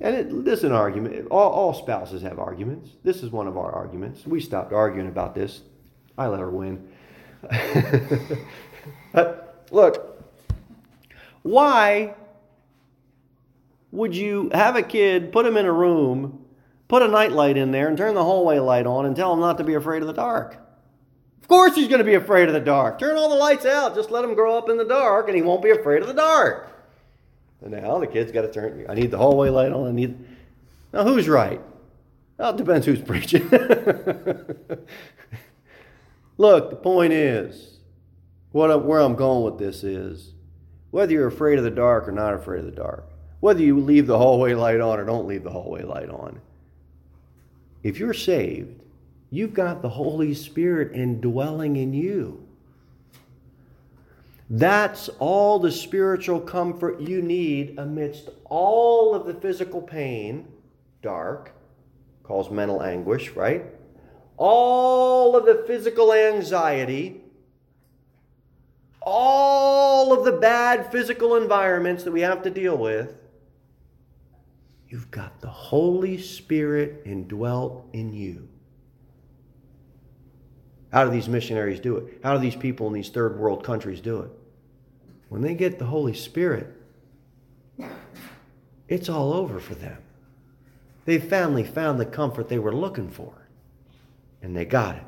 And 0.00 0.14
it, 0.14 0.44
this 0.44 0.58
is 0.60 0.64
an 0.64 0.72
argument. 0.72 1.28
All, 1.30 1.50
all 1.50 1.74
spouses 1.74 2.22
have 2.22 2.38
arguments. 2.38 2.90
This 3.02 3.22
is 3.22 3.30
one 3.30 3.46
of 3.46 3.56
our 3.56 3.72
arguments. 3.72 4.26
We 4.26 4.40
stopped 4.40 4.72
arguing 4.72 5.08
about 5.08 5.34
this. 5.34 5.62
I 6.18 6.26
let 6.26 6.40
her 6.40 6.50
win. 6.50 6.88
but 9.12 9.66
look, 9.70 10.24
why 11.42 12.14
would 13.92 14.14
you 14.14 14.50
have 14.52 14.76
a 14.76 14.82
kid, 14.82 15.32
put 15.32 15.46
him 15.46 15.56
in 15.56 15.64
a 15.64 15.72
room, 15.72 16.44
put 16.88 17.02
a 17.02 17.08
nightlight 17.08 17.56
in 17.56 17.70
there, 17.70 17.88
and 17.88 17.96
turn 17.96 18.14
the 18.14 18.24
hallway 18.24 18.58
light 18.58 18.86
on 18.86 19.06
and 19.06 19.16
tell 19.16 19.32
him 19.32 19.40
not 19.40 19.58
to 19.58 19.64
be 19.64 19.74
afraid 19.74 20.02
of 20.02 20.08
the 20.08 20.14
dark? 20.14 20.58
Of 21.40 21.48
course, 21.48 21.74
he's 21.76 21.88
going 21.88 22.00
to 22.00 22.04
be 22.04 22.14
afraid 22.14 22.48
of 22.48 22.54
the 22.54 22.60
dark. 22.60 22.98
Turn 22.98 23.16
all 23.16 23.28
the 23.28 23.36
lights 23.36 23.64
out. 23.64 23.94
Just 23.94 24.10
let 24.10 24.24
him 24.24 24.34
grow 24.34 24.58
up 24.58 24.68
in 24.68 24.76
the 24.76 24.84
dark, 24.84 25.28
and 25.28 25.36
he 25.36 25.42
won't 25.42 25.62
be 25.62 25.70
afraid 25.70 26.02
of 26.02 26.08
the 26.08 26.14
dark. 26.14 26.75
And 27.62 27.72
now 27.72 27.98
the 27.98 28.06
kid's 28.06 28.32
got 28.32 28.42
to 28.42 28.52
turn. 28.52 28.86
I 28.88 28.94
need 28.94 29.10
the 29.10 29.18
hallway 29.18 29.48
light 29.48 29.72
on. 29.72 29.88
I 29.88 29.92
need. 29.92 30.16
Now, 30.92 31.04
who's 31.04 31.28
right? 31.28 31.60
Well, 32.38 32.50
it 32.50 32.56
depends 32.56 32.86
who's 32.86 33.00
preaching. 33.06 33.48
Look, 36.38 36.70
the 36.70 36.76
point 36.76 37.12
is, 37.12 37.78
what 38.52 38.70
I'm, 38.70 38.86
where 38.86 39.00
I'm 39.00 39.14
going 39.14 39.44
with 39.44 39.58
this 39.58 39.82
is, 39.84 40.32
whether 40.90 41.12
you're 41.12 41.26
afraid 41.26 41.58
of 41.58 41.64
the 41.64 41.70
dark 41.70 42.08
or 42.08 42.12
not 42.12 42.34
afraid 42.34 42.60
of 42.60 42.66
the 42.66 42.70
dark, 42.70 43.08
whether 43.40 43.62
you 43.62 43.78
leave 43.80 44.06
the 44.06 44.18
hallway 44.18 44.54
light 44.54 44.80
on 44.80 44.98
or 44.98 45.04
don't 45.04 45.26
leave 45.26 45.44
the 45.44 45.50
hallway 45.50 45.82
light 45.82 46.10
on, 46.10 46.40
if 47.82 47.98
you're 47.98 48.14
saved, 48.14 48.82
you've 49.30 49.54
got 49.54 49.82
the 49.82 49.88
Holy 49.88 50.34
Spirit 50.34 50.92
indwelling 50.92 51.76
in 51.76 51.92
you. 51.94 52.45
That's 54.48 55.08
all 55.18 55.58
the 55.58 55.72
spiritual 55.72 56.40
comfort 56.40 57.00
you 57.00 57.20
need 57.20 57.78
amidst 57.78 58.28
all 58.44 59.14
of 59.14 59.26
the 59.26 59.34
physical 59.34 59.82
pain, 59.82 60.46
dark, 61.02 61.52
cause 62.22 62.50
mental 62.50 62.82
anguish, 62.82 63.30
right? 63.32 63.66
All 64.36 65.36
of 65.36 65.46
the 65.46 65.64
physical 65.66 66.12
anxiety, 66.12 67.22
all 69.02 70.12
of 70.12 70.24
the 70.24 70.32
bad 70.32 70.92
physical 70.92 71.36
environments 71.36 72.04
that 72.04 72.12
we 72.12 72.20
have 72.20 72.42
to 72.42 72.50
deal 72.50 72.76
with. 72.76 73.16
You've 74.88 75.10
got 75.10 75.40
the 75.40 75.50
Holy 75.50 76.18
Spirit 76.18 77.02
indwelt 77.04 77.88
in 77.92 78.12
you. 78.12 78.48
How 80.92 81.04
do 81.04 81.10
these 81.10 81.28
missionaries 81.28 81.80
do 81.80 81.96
it? 81.96 82.20
How 82.22 82.34
do 82.34 82.38
these 82.38 82.56
people 82.56 82.86
in 82.86 82.92
these 82.92 83.08
third 83.08 83.38
world 83.38 83.64
countries 83.64 84.00
do 84.00 84.20
it? 84.20 84.30
When 85.28 85.42
they 85.42 85.54
get 85.54 85.78
the 85.78 85.86
Holy 85.86 86.14
Spirit, 86.14 86.72
it's 88.88 89.08
all 89.08 89.32
over 89.32 89.58
for 89.58 89.74
them. 89.74 89.98
They 91.04 91.18
finally 91.18 91.64
found 91.64 91.98
the 91.98 92.06
comfort 92.06 92.48
they 92.48 92.58
were 92.58 92.74
looking 92.74 93.10
for, 93.10 93.32
and 94.42 94.56
they 94.56 94.64
got 94.64 94.96
it. 94.96 95.02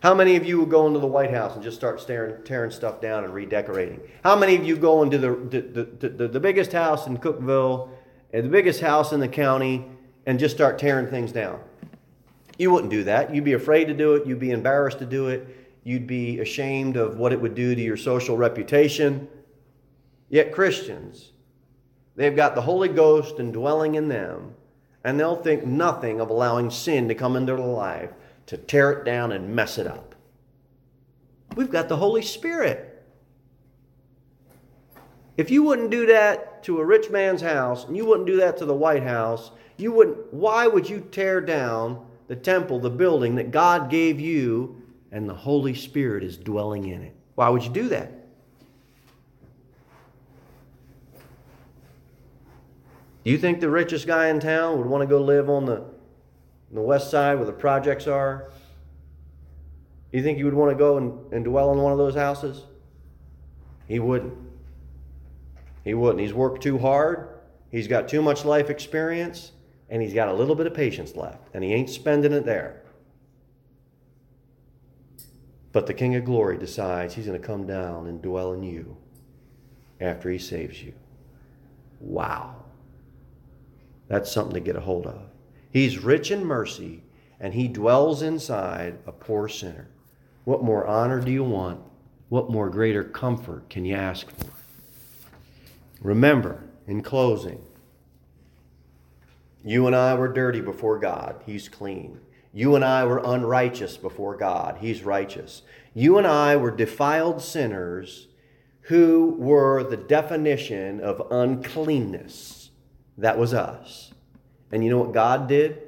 How 0.00 0.14
many 0.14 0.36
of 0.36 0.46
you 0.46 0.58
will 0.58 0.66
go 0.66 0.86
into 0.86 1.00
the 1.00 1.08
White 1.08 1.32
House 1.32 1.54
and 1.54 1.62
just 1.62 1.76
start 1.76 2.00
staring, 2.00 2.44
tearing 2.44 2.70
stuff 2.70 3.00
down 3.00 3.24
and 3.24 3.34
redecorating? 3.34 4.00
How 4.22 4.36
many 4.36 4.54
of 4.54 4.64
you 4.64 4.76
go 4.76 5.02
into 5.02 5.18
the, 5.18 5.30
the, 5.34 6.08
the, 6.08 6.28
the, 6.28 6.40
biggest 6.40 6.72
house 6.72 7.08
in 7.08 7.18
Cookeville 7.18 7.90
and 8.32 8.44
the 8.44 8.48
biggest 8.48 8.80
house 8.80 9.12
in 9.12 9.18
the 9.18 9.28
county 9.28 9.84
and 10.26 10.38
just 10.38 10.54
start 10.54 10.78
tearing 10.78 11.08
things 11.08 11.32
down? 11.32 11.58
You 12.58 12.72
wouldn't 12.72 12.90
do 12.90 13.04
that. 13.04 13.32
You'd 13.34 13.44
be 13.44 13.52
afraid 13.52 13.86
to 13.86 13.94
do 13.94 14.14
it. 14.14 14.26
You'd 14.26 14.40
be 14.40 14.50
embarrassed 14.50 14.98
to 14.98 15.06
do 15.06 15.28
it. 15.28 15.46
You'd 15.84 16.08
be 16.08 16.40
ashamed 16.40 16.96
of 16.96 17.16
what 17.16 17.32
it 17.32 17.40
would 17.40 17.54
do 17.54 17.74
to 17.74 17.80
your 17.80 17.96
social 17.96 18.36
reputation. 18.36 19.28
Yet, 20.28 20.52
Christians, 20.52 21.30
they've 22.16 22.34
got 22.34 22.54
the 22.54 22.60
Holy 22.60 22.88
Ghost 22.88 23.38
indwelling 23.38 23.94
in 23.94 24.08
them, 24.08 24.54
and 25.04 25.18
they'll 25.18 25.40
think 25.40 25.64
nothing 25.64 26.20
of 26.20 26.28
allowing 26.28 26.70
sin 26.70 27.08
to 27.08 27.14
come 27.14 27.36
into 27.36 27.54
their 27.54 27.64
life 27.64 28.10
to 28.46 28.56
tear 28.56 28.90
it 28.90 29.04
down 29.04 29.30
and 29.32 29.54
mess 29.54 29.78
it 29.78 29.86
up. 29.86 30.16
We've 31.54 31.70
got 31.70 31.88
the 31.88 31.96
Holy 31.96 32.22
Spirit. 32.22 33.06
If 35.36 35.50
you 35.50 35.62
wouldn't 35.62 35.90
do 35.90 36.06
that 36.06 36.64
to 36.64 36.80
a 36.80 36.84
rich 36.84 37.08
man's 37.10 37.40
house, 37.40 37.84
and 37.84 37.96
you 37.96 38.04
wouldn't 38.04 38.26
do 38.26 38.38
that 38.38 38.56
to 38.58 38.66
the 38.66 38.74
White 38.74 39.04
House, 39.04 39.52
you 39.76 39.92
wouldn't 39.92 40.34
why 40.34 40.66
would 40.66 40.90
you 40.90 41.00
tear 41.00 41.40
down 41.40 42.04
the 42.28 42.36
temple, 42.36 42.78
the 42.78 42.90
building 42.90 43.34
that 43.36 43.50
God 43.50 43.90
gave 43.90 44.20
you, 44.20 44.80
and 45.10 45.28
the 45.28 45.34
Holy 45.34 45.74
Spirit 45.74 46.22
is 46.22 46.36
dwelling 46.36 46.86
in 46.88 47.02
it. 47.02 47.16
Why 47.34 47.48
would 47.48 47.64
you 47.64 47.70
do 47.70 47.88
that? 47.88 48.12
Do 53.24 53.30
you 53.30 53.38
think 53.38 53.60
the 53.60 53.70
richest 53.70 54.06
guy 54.06 54.28
in 54.28 54.40
town 54.40 54.78
would 54.78 54.86
want 54.86 55.02
to 55.02 55.06
go 55.06 55.20
live 55.20 55.50
on 55.50 55.64
the, 55.64 55.84
the 56.70 56.80
west 56.80 57.10
side 57.10 57.36
where 57.36 57.46
the 57.46 57.52
projects 57.52 58.06
are? 58.06 58.50
Do 60.10 60.18
you 60.18 60.24
think 60.24 60.38
he 60.38 60.44
would 60.44 60.54
want 60.54 60.70
to 60.70 60.76
go 60.76 60.98
and, 60.98 61.32
and 61.32 61.44
dwell 61.44 61.72
in 61.72 61.78
one 61.78 61.92
of 61.92 61.98
those 61.98 62.14
houses? 62.14 62.64
He 63.86 63.98
wouldn't. 63.98 64.34
He 65.84 65.94
wouldn't. 65.94 66.20
He's 66.20 66.34
worked 66.34 66.62
too 66.62 66.78
hard. 66.78 67.40
He's 67.70 67.88
got 67.88 68.08
too 68.08 68.22
much 68.22 68.44
life 68.44 68.70
experience 68.70 69.52
and 69.90 70.02
he's 70.02 70.14
got 70.14 70.28
a 70.28 70.32
little 70.32 70.54
bit 70.54 70.66
of 70.66 70.74
patience 70.74 71.16
left, 71.16 71.48
and 71.54 71.64
he 71.64 71.72
ain't 71.72 71.90
spending 71.90 72.32
it 72.32 72.44
there. 72.44 72.82
But 75.72 75.86
the 75.86 75.94
King 75.94 76.16
of 76.16 76.24
Glory 76.24 76.58
decides 76.58 77.14
he's 77.14 77.26
going 77.26 77.40
to 77.40 77.46
come 77.46 77.66
down 77.66 78.06
and 78.06 78.22
dwell 78.22 78.52
in 78.52 78.62
you 78.62 78.96
after 80.00 80.30
he 80.30 80.38
saves 80.38 80.82
you. 80.82 80.92
Wow. 82.00 82.64
That's 84.08 84.32
something 84.32 84.54
to 84.54 84.60
get 84.60 84.76
a 84.76 84.80
hold 84.80 85.06
of. 85.06 85.20
He's 85.70 85.98
rich 85.98 86.30
in 86.30 86.44
mercy, 86.44 87.02
and 87.38 87.54
he 87.54 87.68
dwells 87.68 88.22
inside 88.22 88.98
a 89.06 89.12
poor 89.12 89.48
sinner. 89.48 89.88
What 90.44 90.64
more 90.64 90.86
honor 90.86 91.20
do 91.20 91.30
you 91.30 91.44
want? 91.44 91.80
What 92.30 92.50
more 92.50 92.70
greater 92.70 93.04
comfort 93.04 93.68
can 93.68 93.84
you 93.84 93.94
ask 93.94 94.30
for? 94.30 94.50
Remember, 96.00 96.64
in 96.86 97.02
closing, 97.02 97.62
you 99.68 99.86
and 99.86 99.94
I 99.94 100.14
were 100.14 100.32
dirty 100.32 100.62
before 100.62 100.98
God. 100.98 101.42
He's 101.44 101.68
clean. 101.68 102.20
You 102.54 102.74
and 102.74 102.82
I 102.82 103.04
were 103.04 103.20
unrighteous 103.22 103.98
before 103.98 104.34
God. 104.34 104.78
He's 104.80 105.02
righteous. 105.02 105.60
You 105.92 106.16
and 106.16 106.26
I 106.26 106.56
were 106.56 106.70
defiled 106.70 107.42
sinners 107.42 108.28
who 108.80 109.36
were 109.38 109.84
the 109.84 109.98
definition 109.98 111.02
of 111.02 111.30
uncleanness. 111.30 112.70
That 113.18 113.36
was 113.36 113.52
us. 113.52 114.14
And 114.72 114.82
you 114.82 114.88
know 114.88 115.00
what 115.00 115.12
God 115.12 115.48
did? 115.48 115.82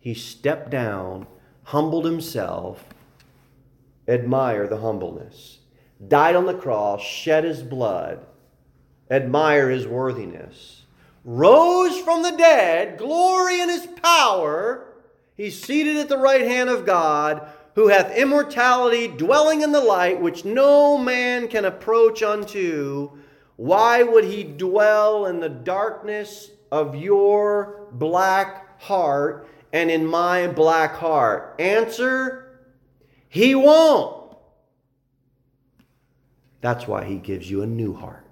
He 0.00 0.12
stepped 0.12 0.68
down, 0.68 1.28
humbled 1.62 2.06
himself. 2.06 2.84
Admire 4.08 4.66
the 4.66 4.78
humbleness. 4.80 5.60
Died 6.04 6.34
on 6.34 6.46
the 6.46 6.54
cross, 6.54 7.00
shed 7.00 7.44
his 7.44 7.62
blood. 7.62 8.26
Admire 9.08 9.70
his 9.70 9.86
worthiness. 9.86 10.79
Rose 11.24 11.98
from 12.00 12.22
the 12.22 12.32
dead, 12.32 12.96
glory 12.96 13.60
in 13.60 13.68
his 13.68 13.86
power. 13.86 14.86
He's 15.36 15.60
seated 15.60 15.96
at 15.96 16.08
the 16.08 16.18
right 16.18 16.42
hand 16.42 16.70
of 16.70 16.86
God, 16.86 17.46
who 17.74 17.88
hath 17.88 18.16
immortality, 18.16 19.08
dwelling 19.08 19.62
in 19.62 19.72
the 19.72 19.80
light, 19.80 20.20
which 20.20 20.44
no 20.44 20.96
man 20.96 21.48
can 21.48 21.64
approach 21.64 22.22
unto. 22.22 23.10
Why 23.56 24.02
would 24.02 24.24
he 24.24 24.42
dwell 24.42 25.26
in 25.26 25.40
the 25.40 25.48
darkness 25.48 26.50
of 26.72 26.94
your 26.94 27.86
black 27.92 28.80
heart 28.80 29.48
and 29.72 29.90
in 29.90 30.06
my 30.06 30.46
black 30.48 30.94
heart? 30.94 31.56
Answer 31.58 32.58
He 33.28 33.54
won't. 33.54 34.36
That's 36.62 36.86
why 36.86 37.04
He 37.04 37.16
gives 37.16 37.50
you 37.50 37.62
a 37.62 37.66
new 37.66 37.94
heart 37.94 38.26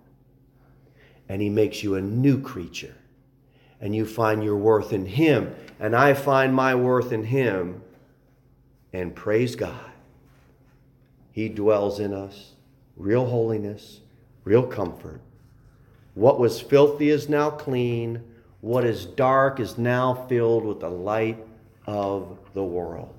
and 1.29 1.43
He 1.43 1.51
makes 1.51 1.83
you 1.83 1.95
a 1.95 2.01
new 2.01 2.41
creature. 2.41 2.95
And 3.81 3.95
you 3.95 4.07
find 4.07 4.43
your 4.43 4.57
worth 4.57 4.93
in 4.93 5.07
Him, 5.07 5.55
and 5.79 5.95
I 5.95 6.14
find 6.14 6.53
my 6.55 6.75
worth 6.75 7.12
in 7.12 7.25
Him. 7.25 7.83
And 8.93 9.14
praise 9.14 9.55
God, 9.55 9.93
He 11.31 11.49
dwells 11.49 12.01
in 12.01 12.12
us, 12.12 12.53
real 12.97 13.27
holiness, 13.27 14.01
real 14.45 14.67
comfort. 14.67 15.21
What 16.14 16.41
was 16.41 16.61
filthy 16.61 17.11
is 17.11 17.29
now 17.29 17.51
clean. 17.51 18.25
What 18.61 18.85
is 18.85 19.07
dark 19.07 19.61
is 19.61 19.79
now 19.79 20.27
filled 20.29 20.64
with 20.64 20.81
the 20.81 20.91
light 20.91 21.47
of 21.87 22.38
the 22.55 22.64
world. 22.64 23.14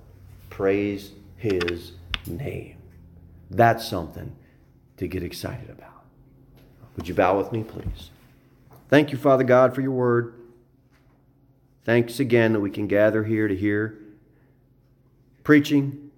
Praise 0.50 1.14
his 1.38 1.94
name. 2.28 2.76
That's 3.50 3.88
something 3.88 4.36
to 4.98 5.08
get 5.08 5.24
excited 5.24 5.70
about. 5.70 5.89
Would 7.00 7.08
you 7.08 7.14
bow 7.14 7.38
with 7.38 7.54
me, 7.54 7.64
please? 7.64 8.10
Thank 8.90 9.14
you, 9.14 9.18
Father 9.18 9.46
God, 9.46 9.74
for 9.74 9.80
your 9.80 9.94
word. 9.94 10.34
Thanks 11.86 12.20
again 12.20 12.52
that 12.52 12.60
we 12.60 12.70
can 12.70 12.88
gather 12.88 13.24
here 13.24 13.48
to 13.48 13.56
hear 13.56 13.98
preaching. 15.46 16.12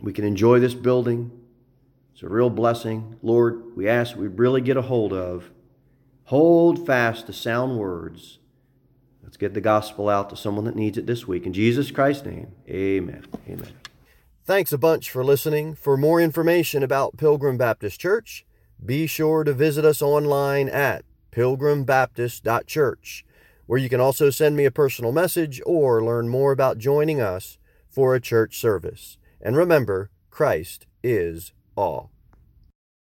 We 0.00 0.12
can 0.12 0.24
enjoy 0.24 0.58
this 0.58 0.74
building. 0.74 1.30
It's 2.14 2.24
a 2.24 2.28
real 2.28 2.50
blessing. 2.50 3.16
Lord, 3.22 3.76
we 3.76 3.88
ask 3.88 4.16
we 4.16 4.26
really 4.26 4.60
get 4.60 4.76
a 4.76 4.82
hold 4.82 5.12
of. 5.12 5.52
Hold 6.24 6.84
fast 6.84 7.28
to 7.28 7.32
sound 7.32 7.78
words. 7.78 8.40
Let's 9.22 9.36
get 9.36 9.54
the 9.54 9.60
gospel 9.60 10.08
out 10.08 10.30
to 10.30 10.36
someone 10.36 10.64
that 10.64 10.74
needs 10.74 10.98
it 10.98 11.06
this 11.06 11.28
week. 11.28 11.46
In 11.46 11.52
Jesus 11.52 11.92
Christ's 11.92 12.26
name, 12.26 12.48
amen. 12.68 13.24
Amen. 13.48 13.70
Thanks 14.44 14.72
a 14.72 14.78
bunch 14.78 15.12
for 15.12 15.22
listening. 15.22 15.76
For 15.76 15.96
more 15.96 16.20
information 16.20 16.82
about 16.82 17.16
Pilgrim 17.16 17.56
Baptist 17.56 18.00
Church, 18.00 18.45
be 18.84 19.06
sure 19.06 19.44
to 19.44 19.52
visit 19.52 19.84
us 19.84 20.02
online 20.02 20.68
at 20.68 21.04
pilgrimbaptist.church, 21.32 23.24
where 23.66 23.78
you 23.78 23.88
can 23.88 24.00
also 24.00 24.30
send 24.30 24.56
me 24.56 24.64
a 24.64 24.70
personal 24.70 25.12
message 25.12 25.60
or 25.66 26.02
learn 26.02 26.28
more 26.28 26.52
about 26.52 26.78
joining 26.78 27.20
us 27.20 27.58
for 27.88 28.14
a 28.14 28.20
church 28.20 28.58
service. 28.58 29.18
And 29.40 29.56
remember, 29.56 30.10
Christ 30.30 30.86
is 31.02 31.52
all. 31.76 32.10